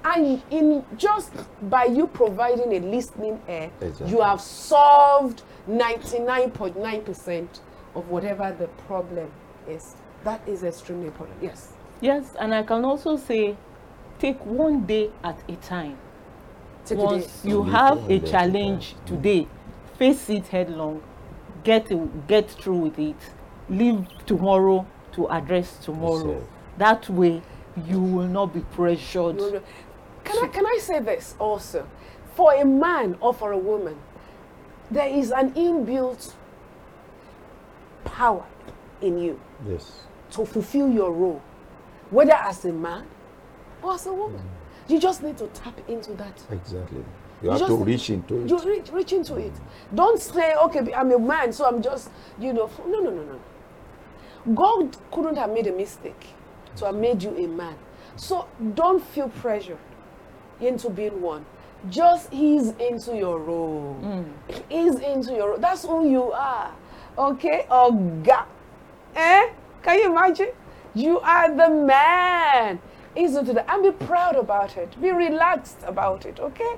And 0.04 0.40
in 0.50 0.84
just 0.96 1.32
by 1.62 1.84
you 1.86 2.06
providing 2.06 2.72
a 2.74 2.80
listening 2.80 3.40
ear, 3.48 3.70
Exactly. 3.80 4.10
you 4.10 4.20
have 4.22 4.40
solved 4.40 5.42
99.9% 5.68 7.48
of 7.94 8.08
whatever 8.08 8.54
the 8.56 8.68
problem 8.86 9.30
is. 9.68 9.96
That 10.24 10.46
is 10.46 10.62
extremely 10.62 11.06
important. 11.08 11.38
Yes. 11.42 11.72
Yes, 12.00 12.34
and 12.38 12.54
I 12.54 12.62
can 12.62 12.84
also 12.84 13.16
say 13.16 13.56
take 14.18 14.38
one 14.44 14.86
day 14.86 15.10
at 15.24 15.38
a 15.48 15.56
time. 15.56 15.96
Take 16.84 16.98
it 16.98 17.00
in. 17.00 17.06
Once 17.06 17.44
you 17.44 17.62
have 17.64 18.04
a 18.04 18.08
day 18.08 18.16
at 18.16 18.22
a 18.22 18.30
challenge 18.30 18.94
today, 19.06 19.48
face 19.98 20.28
it 20.30 20.46
headlong, 20.48 21.02
get 21.64 21.88
get 22.28 22.50
through 22.50 22.76
with 22.76 22.98
it, 22.98 23.16
leave 23.68 24.06
tomorrow 24.26 24.86
to 25.12 25.28
address 25.30 25.78
tomorrow. 25.78 26.46
That 26.78 27.08
way, 27.08 27.42
you 27.84 28.00
will 28.00 28.28
not 28.28 28.54
be 28.54 28.60
pressured. 28.60 29.36
No, 29.36 29.50
no. 29.50 29.62
Can 30.24 30.44
I, 30.44 30.48
can 30.48 30.66
I 30.66 30.78
say 30.80 31.00
this 31.00 31.34
also? 31.38 31.86
For 32.34 32.54
a 32.54 32.64
man 32.64 33.16
or 33.20 33.32
for 33.32 33.52
a 33.52 33.58
woman, 33.58 33.96
there 34.90 35.08
is 35.08 35.30
an 35.30 35.52
inbuilt 35.52 36.32
power 38.04 38.44
in 39.00 39.18
you 39.18 39.40
yes. 39.68 40.02
to 40.32 40.44
fulfill 40.44 40.90
your 40.90 41.12
role, 41.12 41.42
whether 42.10 42.32
as 42.32 42.64
a 42.64 42.72
man 42.72 43.06
or 43.82 43.94
as 43.94 44.06
a 44.06 44.12
woman. 44.12 44.40
Mm. 44.40 44.90
You 44.90 45.00
just 45.00 45.22
need 45.22 45.36
to 45.38 45.46
tap 45.48 45.78
into 45.88 46.12
that. 46.14 46.42
Exactly. 46.50 46.98
You 46.98 47.04
You 47.42 47.50
have 47.50 47.60
to 47.60 47.66
just- 47.66 47.84
reach 47.84 48.10
into 48.10 48.42
it. 48.42 48.50
You 48.50 48.58
reach, 48.58 48.90
reach 48.92 49.12
into 49.12 49.36
it. 49.36 49.52
Mm. 49.52 49.96
Don't 49.96 50.20
say, 50.20 50.54
okay, 50.54 50.94
I'm 50.94 51.12
a 51.12 51.18
man, 51.18 51.52
so 51.52 51.66
I'm 51.66 51.82
just, 51.82 52.10
you 52.38 52.52
know. 52.52 52.70
No, 52.86 53.00
no, 53.00 53.10
no, 53.10 53.22
no. 53.22 54.54
God 54.54 54.96
couldn't 55.10 55.36
have 55.36 55.50
made 55.50 55.66
a 55.66 55.72
mistake 55.72 56.34
to 56.76 56.86
have 56.86 56.94
made 56.94 57.22
you 57.22 57.30
a 57.36 57.46
man. 57.46 57.76
So 58.16 58.48
don't 58.74 59.02
feel 59.02 59.28
pressure 59.28 59.78
into 60.60 60.90
being 60.90 61.20
one. 61.20 61.44
Just 61.90 62.32
ease 62.32 62.72
into 62.80 63.16
your 63.16 63.38
role. 63.38 64.24
Ease 64.70 64.96
into 64.96 65.32
your 65.32 65.50
role. 65.50 65.58
That's 65.58 65.84
who 65.84 66.08
you 66.08 66.32
are. 66.32 66.72
Okay? 67.18 67.66
Oga. 67.70 68.44
Eh? 69.14 69.50
Can 69.82 69.98
you 69.98 70.10
imagine? 70.10 70.48
You 70.94 71.20
are 71.20 71.54
the 71.54 71.68
man. 71.68 72.80
Ease 73.14 73.36
into 73.36 73.52
that 73.52 73.68
and 73.68 73.82
be 73.82 74.06
proud 74.06 74.36
about 74.36 74.76
it. 74.76 75.00
Be 75.00 75.10
relaxed 75.10 75.78
about 75.86 76.26
it. 76.26 76.40
Okay? 76.40 76.76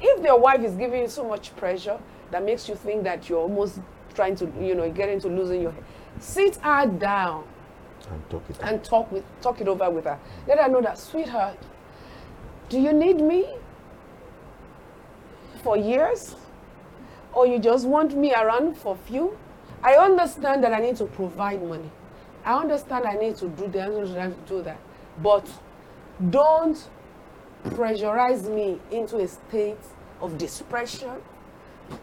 If 0.00 0.24
your 0.24 0.38
wife 0.38 0.60
is 0.62 0.74
giving 0.74 1.02
you 1.02 1.08
so 1.08 1.24
much 1.24 1.54
pressure 1.56 1.98
that 2.30 2.44
makes 2.44 2.68
you 2.68 2.74
think 2.74 3.04
that 3.04 3.28
you're 3.28 3.40
almost 3.40 3.80
trying 4.14 4.36
to, 4.36 4.52
you 4.60 4.74
know, 4.74 4.90
get 4.90 5.08
into 5.08 5.28
losing 5.28 5.62
your 5.62 5.72
head, 5.72 5.84
sit 6.18 6.56
her 6.56 6.86
down 6.86 7.44
and 8.12 8.30
talk 8.30 8.42
it. 8.50 8.56
and 8.62 8.84
talk 8.84 9.10
with 9.12 9.24
talk 9.40 9.60
it 9.60 9.68
over 9.68 9.90
with 9.90 10.04
her. 10.04 10.18
Let 10.46 10.58
her 10.58 10.68
know 10.68 10.80
that, 10.82 10.98
sweetheart, 10.98 11.58
do 12.68 12.80
you 12.80 12.92
need 12.92 13.20
me 13.20 13.46
for 15.62 15.76
years? 15.76 16.36
Or 17.32 17.46
you 17.46 17.58
just 17.58 17.86
want 17.86 18.14
me 18.16 18.34
around 18.34 18.76
for 18.76 18.94
a 18.94 18.98
few? 19.08 19.38
I 19.82 19.94
understand 19.94 20.62
that 20.64 20.72
I 20.72 20.80
need 20.80 20.96
to 20.96 21.06
provide 21.06 21.66
money. 21.66 21.90
I 22.44 22.58
understand 22.58 23.06
I 23.06 23.14
need 23.14 23.36
to 23.36 23.48
do 23.48 23.68
that, 23.68 23.90
I 23.90 23.94
understand 23.94 24.34
to 24.46 24.56
do 24.56 24.62
that. 24.62 24.78
But 25.22 25.48
don't 26.30 26.78
pressurize 27.64 28.52
me 28.52 28.80
into 28.90 29.18
a 29.18 29.28
state 29.28 29.78
of 30.20 30.36
depression 30.36 31.22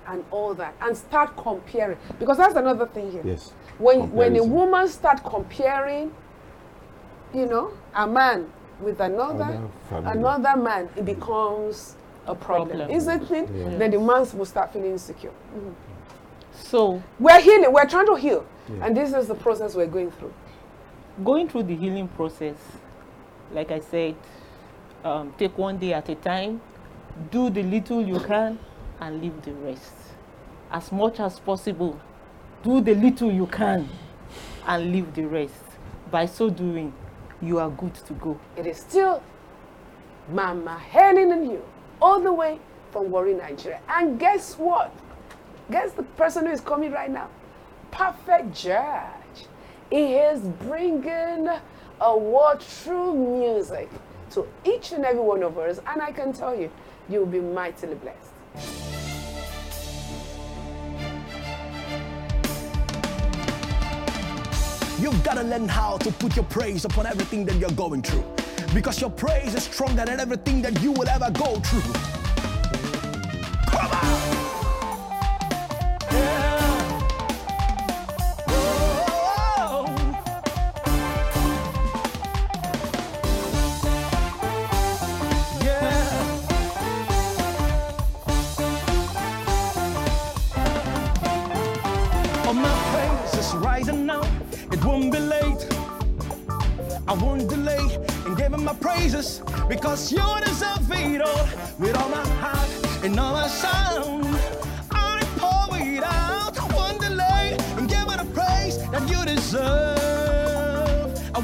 and 0.08 0.24
all 0.32 0.54
that 0.54 0.74
and 0.82 0.96
start 0.96 1.36
comparing 1.38 1.98
because 2.20 2.38
that's 2.38 2.56
another 2.56 2.86
thing 2.88 3.12
here 3.12 3.22
Yes. 3.26 3.54
when 3.78 4.12
when 4.12 4.36
a 4.38 4.44
woman 4.44 4.88
start 4.88 5.24
comparing 5.24 6.12
you 7.34 7.46
know 7.46 7.72
a 7.96 8.08
man 8.08 8.48
with 8.82 9.00
another 9.02 9.62
another 9.92 10.56
man, 10.56 10.88
it 10.96 11.04
becomes 11.06 11.96
a 12.26 12.34
problem, 12.36 12.78
Problem. 12.78 12.92
isn't 12.98 13.30
it? 13.32 13.50
Yeah. 13.54 13.78
Then 13.78 13.92
the 13.92 14.00
man 14.00 14.26
will 14.38 14.46
start 14.46 14.72
feeling 14.72 14.92
insecure. 14.92 15.32
So 16.54 17.02
We're 17.20 17.42
healing. 17.42 17.72
We're 17.74 17.86
trying 17.88 18.06
to 18.06 18.16
heal, 18.16 18.46
Yeah. 18.70 18.86
and 18.86 18.96
this 18.96 19.14
is 19.14 19.28
the 19.28 19.36
process 19.36 19.76
we're 19.76 19.88
going 19.88 20.12
through. 20.12 20.34
going 21.24 21.50
through 21.50 21.64
the 21.64 21.76
healing 21.76 22.08
process, 22.08 22.56
like 23.52 23.72
I 23.72 23.80
said, 23.80 24.16
um, 25.04 25.34
take 25.38 25.58
one 25.58 25.78
day 25.78 25.92
at 25.94 26.08
a 26.08 26.16
time, 26.16 26.62
do 27.32 27.50
the 27.50 27.62
little 27.64 28.02
you 28.02 28.20
can, 28.22 28.58
and 29.02 29.22
leave 29.22 29.42
the 29.44 29.54
rest. 29.54 29.94
As 30.72 30.92
much 30.92 31.20
as 31.20 31.40
possible, 31.40 32.00
do 32.64 32.82
the 32.82 32.94
little 32.96 33.32
you 33.32 33.48
can, 33.48 33.88
and 34.68 34.92
leave 34.92 35.14
the 35.14 35.26
rest. 35.26 35.64
By 36.12 36.26
so 36.26 36.50
doing, 36.50 36.94
you 37.42 37.60
are 37.60 37.70
good 37.70 37.96
to 37.96 38.14
go. 38.14 38.40
It 38.58 38.68
is 38.68 38.78
still 38.78 39.24
Mama 40.32 40.78
Helen 40.78 41.32
and 41.32 41.52
you, 41.52 41.64
all 42.02 42.20
the 42.20 42.34
way 42.34 42.60
from 42.92 43.10
Warri, 43.12 43.34
Nigeria. 43.34 43.80
And 43.88 44.20
guess 44.20 44.58
what? 44.58 44.94
Guess 45.72 45.94
the 45.94 46.04
person 46.04 46.46
who 46.46 46.52
is 46.52 46.62
coming 46.62 46.92
right 46.92 47.10
now? 47.10 47.30
Perfect 47.92 48.54
Judge. 48.56 49.48
He 49.90 50.16
is 50.16 50.42
bringing 50.42 51.50
a 52.02 52.18
word 52.18 52.60
through 52.60 53.16
music 53.16 53.90
to 54.32 54.48
each 54.64 54.92
and 54.92 55.06
every 55.06 55.22
one 55.22 55.44
of 55.44 55.58
us. 55.58 55.80
And 55.88 56.02
I 56.02 56.12
can 56.12 56.34
tell 56.34 56.56
you, 56.56 56.72
you'll 57.08 57.26
be 57.26 57.40
mightily 57.40 57.96
blessed. 57.96 58.32
You've 65.00 65.24
got 65.24 65.36
to 65.36 65.44
learn 65.44 65.68
how 65.68 65.98
to 65.98 66.12
put 66.12 66.36
your 66.36 66.46
praise 66.46 66.86
upon 66.86 67.06
everything 67.06 67.46
that 67.46 67.56
you're 67.56 67.72
going 67.72 68.02
through. 68.02 68.26
Because 68.74 69.00
your 69.00 69.10
praise 69.10 69.56
is 69.56 69.64
stronger 69.64 70.06
than 70.06 70.20
everything 70.20 70.62
that 70.62 70.82
you 70.82 70.92
will 70.92 71.08
ever 71.08 71.32
go 71.32 71.60
through. 71.60 71.94
Come 73.72 73.92
on! 73.92 74.39
Praises 99.20 99.42
because 99.68 100.12
you 100.12 100.24
deserve 100.46 100.92
it 100.92 101.22
all. 101.22 101.48
With 101.78 101.96
all 101.98 102.10
my 102.10 102.28
heart 102.42 102.70
and 103.04 103.20
all 103.20 103.34
my 103.34 103.48
sound, 103.48 104.26
I 104.92 105.22
pour 105.38 105.78
it 105.78 106.04
out. 106.04 106.58
I 106.60 106.66
won't 106.76 107.00
delay 107.02 107.58
in 107.78 107.88
giving 107.88 108.18
the 108.18 108.28
praise 108.34 108.78
that 108.92 109.10
you 109.10 109.26
deserve. 109.26 110.00
I 111.36 111.40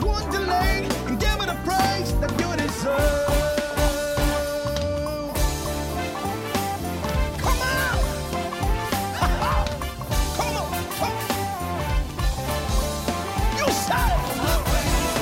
giving 1.20 1.48
the 1.48 1.58
praise 1.64 2.14
that 2.20 2.32
you 2.42 2.56
deserve. 2.58 3.28
Come 7.44 7.62
on! 7.62 7.98
Come 10.38 10.56
on! 10.58 10.68
Come 11.00 11.18
You! 13.58 13.66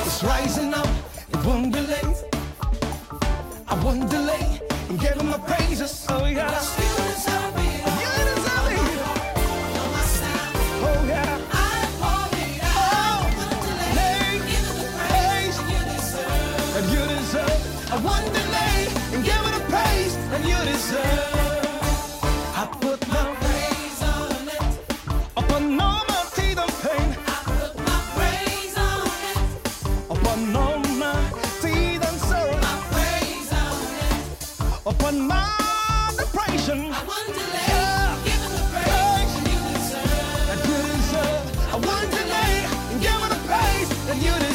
It's 0.06 0.22
rising 0.22 0.74
up, 0.74 0.88
it 1.32 1.44
won't 1.44 1.72
be 1.72 1.80
late. 1.80 2.23
Won't 3.84 4.08
delay 4.08 4.60
in 4.88 4.96
giving 4.96 5.28
my 5.28 5.36
praises. 5.36 6.06
Oh 6.08 6.24
yeah. 6.24 6.93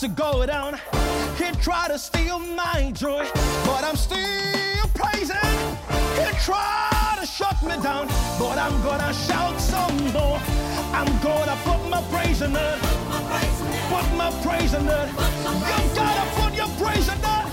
To 0.00 0.06
go 0.06 0.46
down. 0.46 0.78
He 1.36 1.50
tried 1.60 1.88
to 1.88 1.98
steal 1.98 2.38
my 2.38 2.92
joy, 2.94 3.26
but 3.66 3.82
I'm 3.82 3.96
still 3.96 4.86
praising. 4.94 5.36
He 6.14 6.30
tried 6.44 7.16
to 7.18 7.26
shut 7.26 7.60
me 7.64 7.74
down, 7.82 8.06
but 8.38 8.58
I'm 8.58 8.80
gonna 8.84 9.12
shout 9.12 9.60
some 9.60 9.96
more. 10.12 10.38
I'm 10.94 11.10
gonna 11.20 11.58
put 11.64 11.90
my 11.90 12.00
praise 12.12 12.42
in 12.42 12.54
it. 12.54 12.78
Put 13.90 14.06
my 14.14 14.30
praise 14.40 14.72
in 14.74 14.86
it. 14.86 15.08
You 15.66 15.82
gotta 15.96 16.26
put 16.38 16.54
your 16.54 16.68
praise 16.78 17.08
in 17.08 17.18
it. 17.18 17.44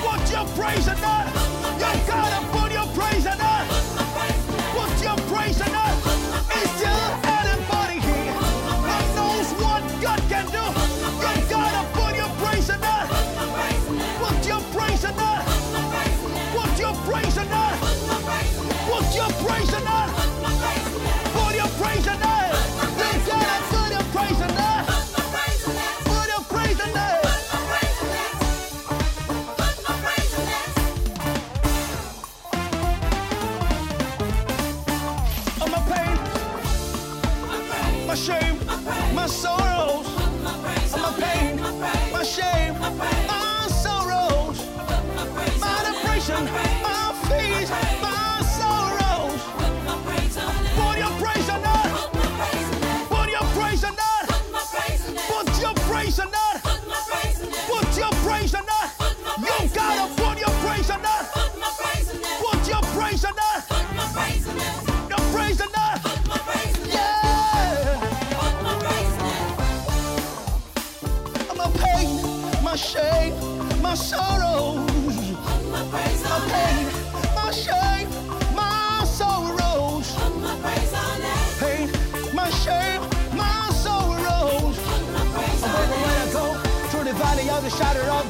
Put 0.00 0.30
your 0.32 0.46
praise 0.56 0.88
in 0.88 0.96
it. 0.96 1.26
You 1.76 1.92
gotta 2.08 2.53
the 87.78 87.84
valley 87.84 88.23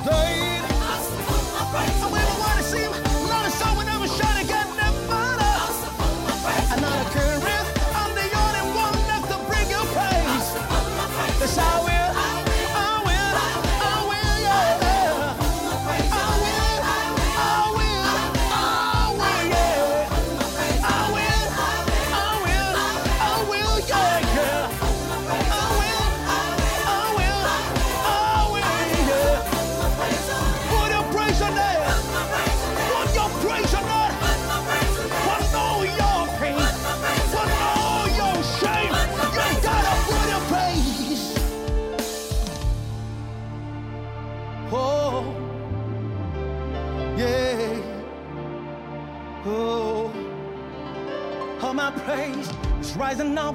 is 53.14 53.20
rising 53.20 53.38
up. 53.38 53.54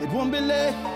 It 0.00 0.08
won't 0.10 0.32
be 0.32 0.40
late. 0.40 0.89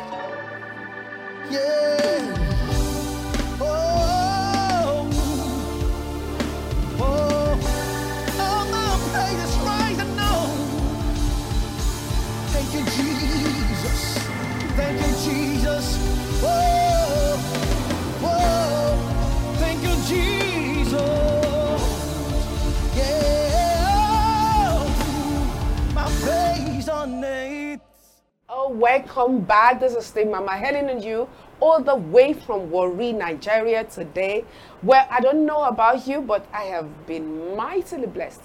Oh, 28.94 28.98
welcome 28.98 29.40
back. 29.40 29.80
This 29.80 29.94
is 29.94 30.06
Steve 30.06 30.28
Mama 30.28 30.56
Helen 30.56 30.88
and 30.88 31.02
you 31.02 31.28
all 31.58 31.82
the 31.82 31.96
way 31.96 32.32
from 32.32 32.70
Warri, 32.70 33.12
Nigeria 33.12 33.82
today. 33.82 34.44
Well, 34.84 35.04
I 35.10 35.20
don't 35.20 35.44
know 35.44 35.64
about 35.64 36.06
you, 36.06 36.20
but 36.22 36.46
I 36.52 36.64
have 36.64 37.04
been 37.04 37.56
mightily 37.56 38.06
blessed. 38.06 38.42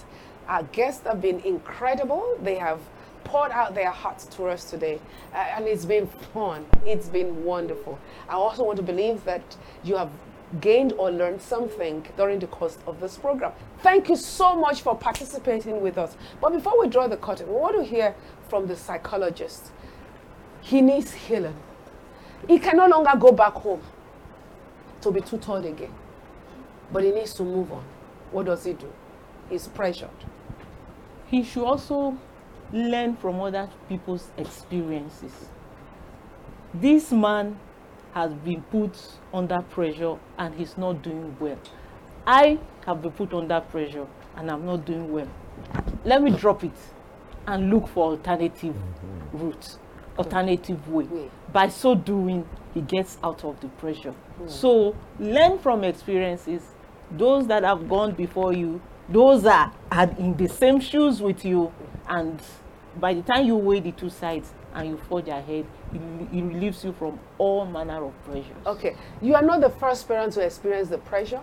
Our 0.48 0.64
guests 0.64 1.06
have 1.06 1.22
been 1.22 1.40
incredible. 1.42 2.36
They 2.42 2.56
have 2.56 2.80
poured 3.26 3.52
out 3.52 3.76
their 3.76 3.92
hearts 3.92 4.26
to 4.38 4.46
us 4.48 4.64
today, 4.72 5.00
uh, 5.36 5.38
and 5.38 5.68
it's 5.68 5.86
been 5.86 6.08
fun. 6.34 6.66
It's 6.84 7.10
been 7.10 7.44
wonderful. 7.44 8.00
I 8.28 8.34
also 8.34 8.64
want 8.64 8.78
to 8.78 8.84
believe 8.84 9.24
that 9.26 9.56
you 9.84 9.98
have 9.98 10.10
gained 10.62 10.94
or 10.94 11.12
learned 11.12 11.44
something 11.44 12.04
during 12.18 12.40
the 12.40 12.48
course 12.48 12.80
of 12.88 13.00
this 13.00 13.18
program. 13.18 13.52
Thank 13.84 14.10
you 14.10 14.16
so 14.16 14.56
much 14.56 14.82
for 14.82 14.96
participating 14.96 15.82
with 15.82 16.00
us. 16.00 16.18
But 16.42 16.54
before 16.54 16.80
we 16.80 16.90
draw 16.90 17.08
the 17.08 17.18
curtain, 17.18 17.48
we 17.50 17.54
want 17.54 17.76
to 17.76 17.84
hear 17.84 18.16
from 18.48 18.66
the 18.66 18.76
psychologist 18.76 19.72
he 20.70 20.82
needs 20.82 21.12
healing. 21.14 21.56
He 22.48 22.60
can 22.60 22.78
no 22.78 22.88
longer 22.88 23.12
go 23.20 23.32
back 23.32 23.54
home 23.54 23.82
to 25.02 25.12
be 25.12 25.22
tutored 25.22 25.66
again. 25.66 25.94
But 26.92 27.04
he 27.04 27.12
needs 27.12 27.34
to 27.36 27.44
move 27.44 27.72
on. 27.72 27.84
What 28.32 28.46
does 28.46 28.64
he 28.66 28.74
do? 28.74 28.92
He's 29.50 29.68
pressured. 29.68 30.10
he 31.30 31.44
should 31.44 31.64
also 31.64 32.18
learn 32.74 33.16
from 33.16 33.40
other 33.40 33.70
people's 33.88 34.30
experiences. 34.38 35.32
This 36.74 37.12
man 37.12 37.58
has 38.14 38.34
been 38.34 38.62
put 38.64 38.98
under 39.34 39.62
pressure 39.62 40.18
and 40.38 40.56
he's 40.56 40.78
not 40.78 41.02
doing 41.04 41.36
well. 41.40 41.58
I 42.26 42.60
have 42.86 43.02
been 43.02 43.12
put 43.12 43.34
under 43.34 43.62
pressure 43.62 44.08
and 44.36 44.50
I'm 44.50 44.66
not 44.66 44.86
doing 44.86 45.12
well. 45.12 45.28
Let 46.04 46.24
me 46.24 46.32
drop 46.32 46.64
it 46.64 46.78
and 47.48 47.70
look 47.70 47.88
for 47.88 48.12
alternative 48.12 48.76
mm-hmm. 48.76 49.38
route, 49.38 49.78
Mm. 50.20 50.26
alternative 50.26 50.88
way. 50.90 51.06
Way. 51.06 51.32
By 51.52 51.70
so 51.70 51.96
doing, 51.96 52.48
he 52.74 52.82
gets 52.82 53.18
out 53.24 53.44
of 53.44 53.60
the 53.62 53.68
pressure. 53.68 54.14
Mm. 54.42 54.50
So 54.50 54.96
learn 55.20 55.60
from 55.60 55.84
experiences. 55.84 56.62
Those 57.12 57.48
that 57.48 57.64
have 57.64 57.90
gone 57.90 58.14
before 58.14 58.54
you, 58.54 58.82
those 59.08 59.46
are, 59.46 59.74
are 59.92 60.10
in 60.20 60.38
the 60.38 60.48
same 60.48 60.80
shoes 60.80 61.22
with 61.22 61.44
you, 61.44 61.74
and 62.08 62.40
by 63.00 63.16
the 63.16 63.24
time 63.24 63.48
you 63.48 63.56
weigh 63.56 63.80
the 63.80 63.92
two 63.94 64.12
sides 64.12 64.54
and 64.76 64.90
you 64.90 64.98
forge 65.10 65.28
ahead, 65.28 65.66
it, 65.92 66.02
it 66.32 66.44
relieves 66.44 66.84
you 66.84 66.94
from 66.94 67.20
all 67.40 67.66
manner 67.66 68.06
of 68.06 68.14
pressures. 68.26 68.56
Okay, 68.68 68.96
you 69.24 69.34
are 69.34 69.42
not 69.42 69.62
the 69.62 69.72
first 69.72 70.08
parent 70.08 70.34
to 70.34 70.42
experience 70.42 70.90
the 70.90 71.00
pressure. 71.00 71.42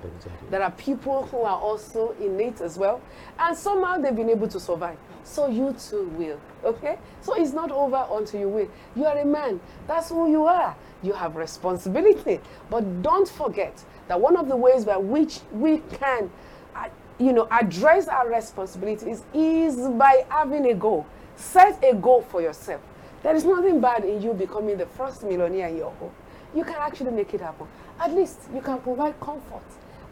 There 0.50 0.62
are 0.62 0.70
people 0.70 1.26
who 1.26 1.38
are 1.38 1.58
also 1.58 2.14
in 2.20 2.38
it 2.38 2.60
as 2.60 2.78
well, 2.78 3.00
and 3.40 3.56
somehow 3.56 3.98
they've 3.98 4.14
been 4.14 4.30
able 4.30 4.46
to 4.46 4.60
survive. 4.60 4.98
So 5.24 5.48
you 5.48 5.74
too 5.90 6.04
will. 6.16 6.38
Okay, 6.66 6.98
so 7.20 7.34
it's 7.40 7.52
not 7.52 7.70
over 7.70 8.04
until 8.10 8.40
you 8.40 8.48
will. 8.48 8.68
You 8.96 9.04
are 9.04 9.16
a 9.16 9.24
man. 9.24 9.60
That's 9.86 10.08
who 10.08 10.28
you 10.28 10.46
are. 10.46 10.74
You 11.00 11.12
have 11.12 11.36
responsibility, 11.36 12.40
but 12.68 13.02
don't 13.02 13.28
forget 13.28 13.84
that 14.08 14.20
one 14.20 14.36
of 14.36 14.48
the 14.48 14.56
ways 14.56 14.84
by 14.84 14.96
which 14.96 15.40
we 15.52 15.78
can, 15.78 16.28
uh, 16.74 16.88
you 17.20 17.32
know, 17.32 17.46
address 17.52 18.08
our 18.08 18.28
responsibilities 18.28 19.22
is 19.32 19.76
by 19.90 20.24
having 20.28 20.68
a 20.68 20.74
goal. 20.74 21.06
Set 21.36 21.78
a 21.84 21.94
goal 21.94 22.22
for 22.22 22.42
yourself. 22.42 22.80
There 23.22 23.36
is 23.36 23.44
nothing 23.44 23.80
bad 23.80 24.04
in 24.04 24.20
you 24.20 24.32
becoming 24.32 24.76
the 24.76 24.86
first 24.86 25.22
millionaire 25.22 25.68
in 25.68 25.76
your 25.76 25.92
home. 25.92 26.12
You 26.52 26.64
can 26.64 26.76
actually 26.80 27.12
make 27.12 27.32
it 27.32 27.42
happen. 27.42 27.68
At 28.00 28.12
least 28.12 28.40
you 28.52 28.60
can 28.60 28.78
provide 28.80 29.20
comfort. 29.20 29.62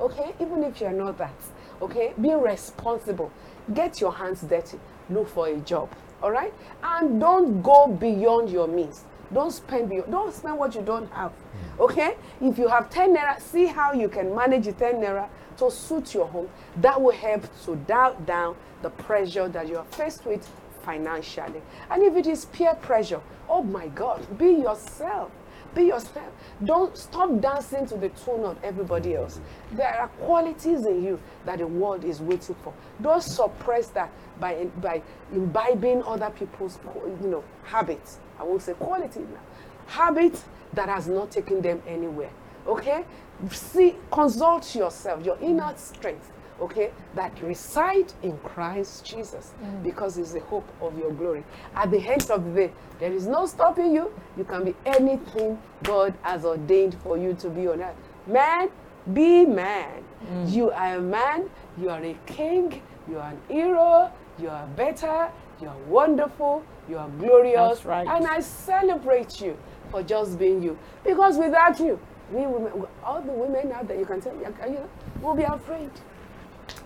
Okay? 0.00 0.34
Even 0.40 0.62
if 0.62 0.80
you're 0.80 0.92
not 0.92 1.18
that. 1.18 1.34
Okay? 1.82 2.12
Be 2.20 2.32
responsible. 2.34 3.32
Get 3.72 4.00
your 4.00 4.12
hands 4.12 4.42
dirty. 4.42 4.78
Look 5.10 5.28
for 5.28 5.48
a 5.48 5.56
job. 5.56 5.90
All 6.24 6.30
right? 6.30 6.54
And 6.82 7.20
don't 7.20 7.60
go 7.60 7.86
beyond 7.86 8.48
your 8.48 8.66
means. 8.66 9.04
Don't 9.30 9.50
spend 9.50 9.90
beyond, 9.90 10.10
don't 10.10 10.34
spend 10.34 10.56
what 10.56 10.74
you 10.74 10.80
don't 10.80 11.10
have. 11.12 11.32
Hmm. 11.32 11.82
Okay? 11.82 12.16
If 12.40 12.56
you 12.56 12.66
have 12.66 12.88
10 12.88 13.14
naira, 13.14 13.38
see 13.42 13.66
how 13.66 13.92
you 13.92 14.08
can 14.08 14.34
manage 14.34 14.64
the 14.64 14.72
10 14.72 15.02
naira 15.02 15.28
to 15.58 15.70
suit 15.70 16.14
your 16.14 16.26
home. 16.26 16.48
That 16.78 16.98
will 16.98 17.12
help 17.12 17.42
to 17.66 17.76
dial 17.76 18.14
down 18.24 18.56
the 18.80 18.88
pressure 18.88 19.48
that 19.48 19.68
you 19.68 19.76
are 19.76 19.84
faced 19.84 20.24
with 20.24 20.48
financially. 20.82 21.60
And 21.90 22.02
if 22.02 22.16
it 22.16 22.26
is 22.26 22.46
peer 22.46 22.74
pressure, 22.74 23.20
oh 23.46 23.62
my 23.62 23.88
God, 23.88 24.38
be 24.38 24.52
yourself. 24.52 25.30
Be 25.74 25.84
yourself. 25.84 26.32
Don't 26.64 26.96
stop 26.96 27.40
dancing 27.40 27.86
to 27.86 27.96
the 27.96 28.08
tune 28.10 28.44
of 28.44 28.56
everybody 28.62 29.16
else. 29.16 29.40
There 29.72 29.88
are 29.88 30.08
qualities 30.08 30.86
in 30.86 31.02
you 31.02 31.20
that 31.44 31.58
the 31.58 31.66
world 31.66 32.04
is 32.04 32.20
waiting 32.20 32.54
for. 32.62 32.72
Don't 33.02 33.22
suppress 33.22 33.88
that 33.88 34.12
by, 34.38 34.66
by 34.80 35.02
imbibing 35.32 36.02
other 36.04 36.30
people's 36.30 36.78
you 37.20 37.28
know, 37.28 37.44
habits. 37.64 38.18
I 38.38 38.44
won't 38.44 38.62
say 38.62 38.74
quality 38.74 39.20
now. 39.20 39.40
Habits 39.86 40.44
that 40.74 40.88
has 40.88 41.08
not 41.08 41.30
taken 41.30 41.60
them 41.60 41.82
anywhere. 41.86 42.30
Okay? 42.66 43.04
See, 43.50 43.96
consult 44.10 44.74
yourself, 44.74 45.24
your 45.24 45.38
inner 45.40 45.72
strength 45.76 46.30
okay, 46.60 46.90
that 47.14 47.32
reside 47.42 48.12
in 48.22 48.36
Christ 48.38 49.04
Jesus 49.04 49.52
mm. 49.62 49.82
because 49.82 50.18
it's 50.18 50.32
the 50.32 50.40
hope 50.40 50.68
of 50.80 50.96
your 50.98 51.12
glory. 51.12 51.44
At 51.74 51.90
the 51.90 51.98
end 51.98 52.30
of 52.30 52.44
the 52.44 52.50
day, 52.52 52.72
there 52.98 53.12
is 53.12 53.26
no 53.26 53.46
stopping 53.46 53.94
you. 53.94 54.12
You 54.36 54.44
can 54.44 54.64
be 54.64 54.74
anything 54.86 55.58
God 55.82 56.14
has 56.22 56.44
ordained 56.44 56.96
for 57.02 57.18
you 57.18 57.34
to 57.34 57.50
be 57.50 57.66
on 57.66 57.82
earth. 57.82 57.96
Man, 58.26 58.70
be 59.12 59.44
man. 59.44 60.04
Mm. 60.30 60.52
You 60.52 60.70
are 60.70 60.96
a 60.96 61.00
man, 61.00 61.50
you 61.76 61.90
are 61.90 62.02
a 62.02 62.16
king, 62.26 62.80
you 63.08 63.18
are 63.18 63.30
an 63.30 63.40
hero, 63.48 64.10
you 64.38 64.48
are 64.48 64.66
better, 64.68 65.30
you 65.60 65.68
are 65.68 65.76
wonderful, 65.88 66.64
you 66.88 66.96
are 66.98 67.08
glorious. 67.18 67.78
That's 67.78 67.84
right. 67.84 68.06
And 68.06 68.26
I 68.26 68.40
celebrate 68.40 69.40
you 69.40 69.56
for 69.90 70.02
just 70.02 70.38
being 70.38 70.62
you. 70.62 70.78
Because 71.04 71.36
without 71.36 71.78
you, 71.78 71.98
we 72.30 72.46
women, 72.46 72.86
all 73.04 73.20
the 73.20 73.32
women 73.32 73.72
out 73.72 73.86
there, 73.86 73.98
you 73.98 74.06
can 74.06 74.20
tell 74.20 74.34
me, 74.34 74.44
you 74.66 74.74
know, 74.74 74.88
will 75.20 75.34
be 75.34 75.42
afraid. 75.42 75.90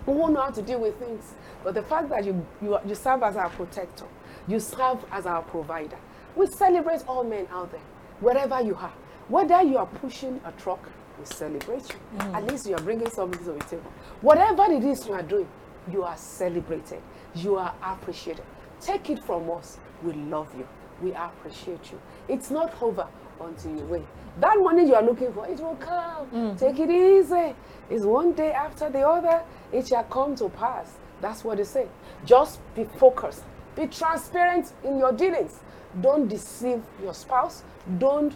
We 0.05 0.13
won't 0.13 0.33
know 0.33 0.41
how 0.41 0.51
to 0.51 0.61
deal 0.61 0.79
with 0.79 0.97
things. 0.99 1.33
But 1.63 1.73
the 1.73 1.83
fact 1.83 2.09
that 2.09 2.25
you, 2.25 2.45
you, 2.61 2.77
you 2.85 2.95
serve 2.95 3.23
as 3.23 3.35
our 3.35 3.49
protector, 3.49 4.05
you 4.47 4.59
serve 4.59 5.03
as 5.11 5.25
our 5.25 5.41
provider. 5.41 5.97
We 6.35 6.47
celebrate 6.47 7.07
all 7.07 7.23
men 7.23 7.47
out 7.51 7.71
there, 7.71 7.81
wherever 8.19 8.61
you 8.61 8.75
are. 8.75 8.93
Whether 9.27 9.61
you 9.61 9.77
are 9.77 9.85
pushing 9.85 10.41
a 10.45 10.51
truck, 10.53 10.79
we 11.19 11.25
celebrate 11.25 11.87
you. 11.89 11.99
Mm. 12.17 12.35
At 12.35 12.47
least 12.47 12.67
you 12.67 12.75
are 12.75 12.81
bringing 12.81 13.09
something 13.09 13.43
to 13.45 13.51
the 13.51 13.59
table. 13.59 13.91
Whatever 14.21 14.71
it 14.71 14.83
is 14.83 15.05
you 15.05 15.13
are 15.13 15.21
doing, 15.23 15.47
you 15.91 16.03
are 16.03 16.17
celebrated. 16.17 17.01
You 17.35 17.57
are 17.57 17.73
appreciated. 17.83 18.43
Take 18.81 19.09
it 19.09 19.23
from 19.23 19.49
us. 19.51 19.77
We 20.03 20.13
love 20.13 20.49
you. 20.57 20.67
We 21.01 21.13
appreciate 21.13 21.91
you. 21.91 21.99
It's 22.27 22.51
not 22.51 22.81
over 22.81 23.07
until 23.41 23.71
you 23.71 23.83
win. 23.83 24.07
That 24.39 24.57
money 24.59 24.85
you 24.87 24.95
are 24.95 25.03
looking 25.03 25.33
for, 25.33 25.47
it 25.47 25.59
will 25.59 25.75
come. 25.75 26.27
Mm. 26.27 26.59
Take 26.59 26.79
it 26.79 26.89
easy. 26.89 27.55
It's 27.89 28.05
one 28.05 28.33
day 28.33 28.51
after 28.51 28.89
the 28.89 29.01
other, 29.07 29.41
it 29.71 29.87
shall 29.87 30.03
come 30.03 30.35
to 30.35 30.49
pass. 30.49 30.91
That's 31.21 31.43
what 31.43 31.57
they 31.57 31.63
say. 31.63 31.87
Just 32.25 32.59
be 32.75 32.85
focused. 32.97 33.43
Be 33.75 33.87
transparent 33.87 34.73
in 34.83 34.97
your 34.97 35.11
dealings. 35.11 35.59
Don't 36.01 36.27
deceive 36.27 36.81
your 37.01 37.13
spouse. 37.13 37.63
Don't 37.97 38.35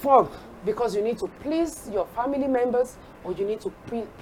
fall 0.00 0.30
because 0.64 0.94
you 0.94 1.02
need 1.02 1.18
to 1.18 1.26
please 1.40 1.88
your 1.92 2.06
family 2.06 2.46
members 2.46 2.96
or 3.24 3.32
you 3.32 3.44
need 3.44 3.60
to 3.60 3.72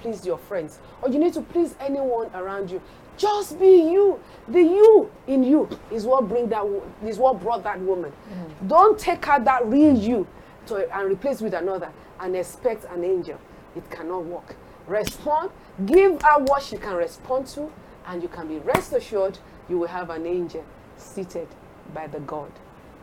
please 0.01 0.25
your 0.25 0.37
friends 0.37 0.79
or 1.01 1.09
you 1.09 1.19
need 1.19 1.33
to 1.33 1.41
please 1.41 1.75
anyone 1.79 2.29
around 2.33 2.69
you 2.71 2.81
just 3.19 3.59
be 3.59 3.91
you. 3.91 4.19
The 4.47 4.61
you 4.61 5.11
in 5.27 5.43
you 5.43 5.69
is 5.91 6.05
what 6.05 6.27
bring 6.27 6.49
that 6.49 6.67
wo- 6.67 6.83
what 7.17 7.39
brought 7.39 7.63
that 7.63 7.79
woman. 7.81 8.11
Mm. 8.11 8.67
Don't 8.67 8.97
take 8.97 9.27
out 9.27 9.43
that 9.45 9.65
real 9.67 9.95
you 9.95 10.25
to 10.67 10.95
and 10.97 11.09
replace 11.11 11.41
with 11.41 11.53
another 11.53 11.91
and 12.19 12.35
expect 12.35 12.85
an 12.85 13.03
angel. 13.03 13.39
It 13.75 13.89
cannot 13.91 14.25
work. 14.25 14.55
Respond. 14.87 15.51
Give 15.85 16.19
her 16.21 16.43
what 16.45 16.63
she 16.63 16.77
can 16.77 16.95
respond 16.95 17.45
to 17.47 17.71
and 18.07 18.23
you 18.23 18.27
can 18.29 18.47
be 18.47 18.57
rest 18.59 18.93
assured 18.93 19.37
you 19.69 19.77
will 19.77 19.87
have 19.87 20.09
an 20.09 20.25
angel 20.25 20.63
seated 20.97 21.47
by 21.93 22.07
the 22.07 22.19
god. 22.21 22.51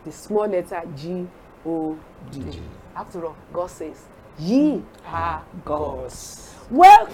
The 0.05 0.11
small 0.11 0.47
letter 0.47 0.81
G 0.95 1.27
O 1.65 1.97
D. 2.31 2.59
After 2.95 3.25
all, 3.25 3.35
God 3.53 3.69
says, 3.69 4.05
Ye 4.39 4.81
are 5.05 5.43
gods. 5.63 6.53
Well, 6.69 7.07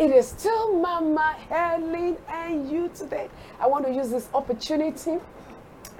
it 0.00 0.10
is 0.10 0.28
still 0.28 0.80
Mama 0.80 1.36
Helen 1.50 2.16
and 2.26 2.70
you 2.70 2.90
today. 2.94 3.28
I 3.60 3.66
want 3.66 3.84
to 3.84 3.92
use 3.92 4.08
this 4.08 4.30
opportunity 4.32 5.18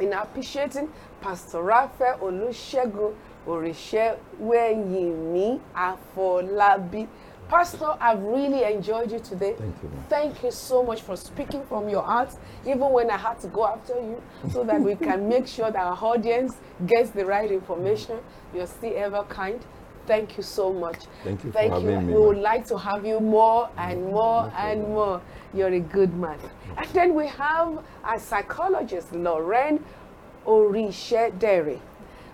in 0.00 0.14
appreciating 0.14 0.90
Pastor 1.20 1.60
Raphael 1.60 2.16
Olusegun 2.20 3.14
Orisheweyimi 3.46 5.60
Afolabi. 5.76 7.08
Pastor, 7.50 7.94
I've 8.00 8.22
really 8.22 8.64
enjoyed 8.64 9.12
you 9.12 9.18
today. 9.18 9.54
Thank 9.58 9.82
you. 9.82 9.90
Thank 10.08 10.42
you 10.44 10.50
so 10.50 10.82
much 10.82 11.02
for 11.02 11.14
speaking 11.14 11.62
from 11.66 11.90
your 11.90 12.02
heart, 12.02 12.34
even 12.64 12.90
when 12.92 13.10
I 13.10 13.18
had 13.18 13.38
to 13.40 13.48
go 13.48 13.66
after 13.66 13.96
you, 13.96 14.22
so 14.50 14.64
that 14.64 14.80
we 14.80 14.94
can 14.94 15.28
make 15.28 15.46
sure 15.46 15.70
that 15.70 15.78
our 15.78 15.98
audience 16.00 16.56
gets 16.86 17.10
the 17.10 17.26
right 17.26 17.52
information. 17.52 18.18
You're 18.54 18.66
still 18.66 18.94
ever 18.96 19.24
kind. 19.24 19.62
Thank 20.06 20.36
you 20.36 20.42
so 20.42 20.72
much. 20.72 21.04
Thank 21.24 21.44
you 21.44 21.52
for 21.52 21.58
Thank 21.58 21.72
having 21.72 21.90
you. 21.90 22.00
me, 22.00 22.14
We 22.14 22.20
would 22.20 22.38
like 22.38 22.66
to 22.68 22.78
have 22.78 23.06
you 23.06 23.20
more 23.20 23.68
and 23.76 24.06
more 24.06 24.52
and 24.56 24.82
more. 24.82 25.20
You're 25.54 25.68
a 25.68 25.80
good 25.80 26.14
man. 26.16 26.38
And 26.76 26.88
then 26.90 27.14
we 27.14 27.26
have 27.28 27.84
a 28.04 28.18
psychologist, 28.18 29.12
Lauren 29.12 29.84
Orishedere. 30.46 31.80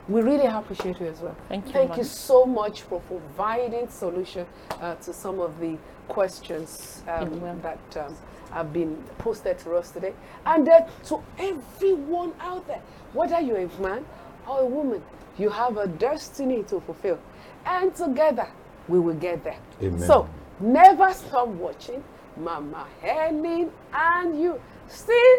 We 0.08 0.22
really 0.22 0.46
appreciate 0.46 1.00
you 1.00 1.06
as 1.06 1.20
well. 1.20 1.36
Thank 1.48 1.66
you, 1.66 1.72
Thank 1.72 1.90
ma'am. 1.90 1.98
you 1.98 2.04
so 2.04 2.46
much 2.46 2.82
for 2.82 3.00
providing 3.00 3.88
solution 3.88 4.46
uh, 4.80 4.94
to 4.96 5.12
some 5.12 5.40
of 5.40 5.58
the 5.58 5.76
questions 6.06 7.02
um, 7.08 7.40
You're 7.40 7.54
that 7.56 7.96
um, 7.96 8.16
have 8.52 8.72
been 8.72 8.96
posted 9.18 9.58
to 9.58 9.74
us 9.74 9.90
today. 9.90 10.14
And 10.44 10.66
then 10.66 10.86
to 11.06 11.20
everyone 11.38 12.32
out 12.40 12.66
there, 12.68 12.80
whether 13.12 13.40
you're 13.40 13.62
a 13.62 13.82
man 13.82 14.04
or 14.48 14.60
a 14.60 14.66
woman, 14.66 15.02
you 15.38 15.50
have 15.50 15.76
a 15.76 15.88
destiny 15.88 16.62
to 16.64 16.80
fulfill. 16.80 17.18
And 17.66 17.94
together, 17.94 18.48
we 18.88 19.00
will 19.00 19.14
get 19.14 19.42
there. 19.44 19.58
Amen. 19.82 20.00
So, 20.00 20.28
never 20.60 21.12
stop 21.12 21.48
watching 21.48 22.02
Mama 22.36 22.86
Helen 23.02 23.70
and 23.92 24.40
you. 24.40 24.60
Still 24.88 25.38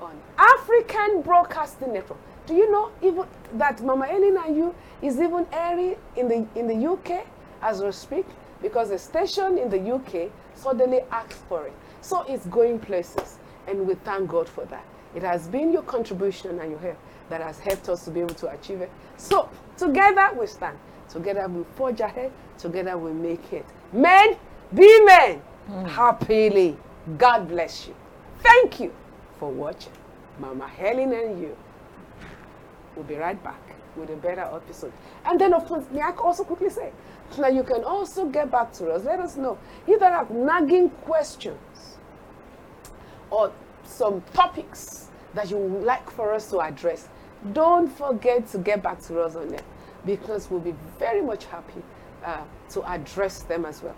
on 0.00 0.18
African 0.38 1.22
Broadcasting 1.22 1.92
Network. 1.92 2.18
Do 2.46 2.54
you 2.54 2.70
know 2.70 2.92
even 3.02 3.24
that 3.54 3.82
Mama 3.82 4.06
Helen 4.06 4.36
and 4.36 4.56
you 4.56 4.74
is 5.02 5.18
even 5.20 5.46
airing 5.52 5.96
in 6.16 6.28
the 6.28 6.46
in 6.54 6.66
the 6.66 6.90
UK 6.92 7.26
as 7.62 7.82
we 7.82 7.90
speak? 7.92 8.26
Because 8.62 8.90
the 8.90 8.98
station 8.98 9.58
in 9.58 9.68
the 9.68 9.94
UK 9.94 10.30
suddenly 10.54 11.00
asked 11.10 11.42
for 11.48 11.66
it. 11.66 11.72
So 12.02 12.22
it's 12.28 12.46
going 12.46 12.78
places, 12.78 13.38
and 13.66 13.86
we 13.86 13.94
thank 13.94 14.28
God 14.28 14.48
for 14.48 14.64
that. 14.66 14.84
It 15.14 15.22
has 15.22 15.48
been 15.48 15.72
your 15.72 15.82
contribution 15.82 16.58
and 16.58 16.70
your 16.70 16.80
help 16.80 16.98
that 17.30 17.40
has 17.40 17.58
helped 17.58 17.88
us 17.88 18.04
to 18.04 18.10
be 18.10 18.20
able 18.20 18.34
to 18.34 18.50
achieve 18.50 18.80
it. 18.80 18.90
So 19.16 19.48
together 19.76 20.30
we 20.38 20.46
stand. 20.46 20.78
Together 21.14 21.46
we 21.46 21.62
forge 21.76 22.00
ahead. 22.00 22.32
Together 22.58 22.98
we 22.98 23.12
make 23.12 23.52
it. 23.52 23.64
Men, 23.92 24.36
be 24.74 25.04
men 25.04 25.38
hmm. 25.68 25.84
happily. 25.84 26.76
God 27.16 27.48
bless 27.48 27.86
you. 27.86 27.94
Thank 28.40 28.80
you 28.80 28.92
for 29.38 29.48
watching. 29.48 29.92
Mama 30.40 30.66
Helen 30.66 31.12
and 31.12 31.40
you. 31.40 31.56
We'll 32.96 33.04
be 33.04 33.14
right 33.14 33.40
back 33.44 33.60
with 33.96 34.10
a 34.10 34.16
better 34.16 34.40
episode. 34.40 34.92
And 35.24 35.40
then, 35.40 35.54
of 35.54 35.66
course, 35.66 35.84
may 35.92 36.00
I 36.00 36.10
also 36.16 36.42
quickly 36.42 36.68
say, 36.68 36.90
now 37.38 37.46
you 37.46 37.62
can 37.62 37.84
also 37.84 38.26
get 38.26 38.50
back 38.50 38.72
to 38.74 38.90
us. 38.90 39.04
Let 39.04 39.20
us 39.20 39.36
know 39.36 39.56
if 39.86 40.00
there 40.00 40.12
are 40.12 40.26
nagging 40.30 40.90
questions 40.90 41.96
or 43.30 43.52
some 43.84 44.20
topics 44.32 45.10
that 45.34 45.48
you 45.48 45.58
would 45.58 45.84
like 45.84 46.10
for 46.10 46.34
us 46.34 46.50
to 46.50 46.60
address. 46.60 47.08
Don't 47.52 47.86
forget 47.86 48.48
to 48.48 48.58
get 48.58 48.82
back 48.82 49.00
to 49.02 49.20
us 49.20 49.36
on 49.36 49.48
them 49.48 49.64
because 50.04 50.50
we'll 50.50 50.60
be 50.60 50.74
very 50.98 51.22
much 51.22 51.44
happy 51.46 51.82
uh, 52.24 52.42
to 52.70 52.82
address 52.90 53.42
them 53.42 53.64
as 53.64 53.82
well. 53.82 53.96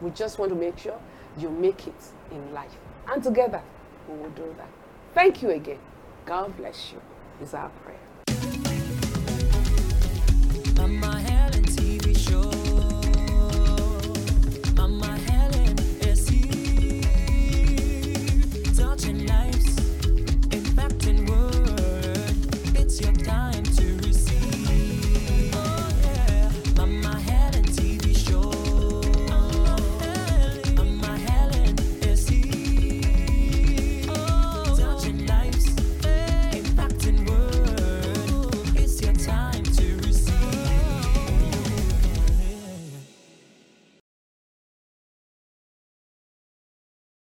We 0.00 0.10
just 0.10 0.38
want 0.38 0.50
to 0.52 0.56
make 0.58 0.78
sure 0.78 0.98
you 1.38 1.50
make 1.50 1.86
it 1.86 2.02
in 2.30 2.52
life. 2.52 2.76
And 3.08 3.22
together, 3.22 3.62
we 4.08 4.16
will 4.18 4.30
do 4.30 4.54
that. 4.58 4.68
Thank 5.14 5.42
you 5.42 5.50
again. 5.50 5.78
God 6.26 6.56
bless 6.56 6.92
you, 6.92 7.00
is 7.42 7.54
our 7.54 7.70
prayer. 7.84 7.96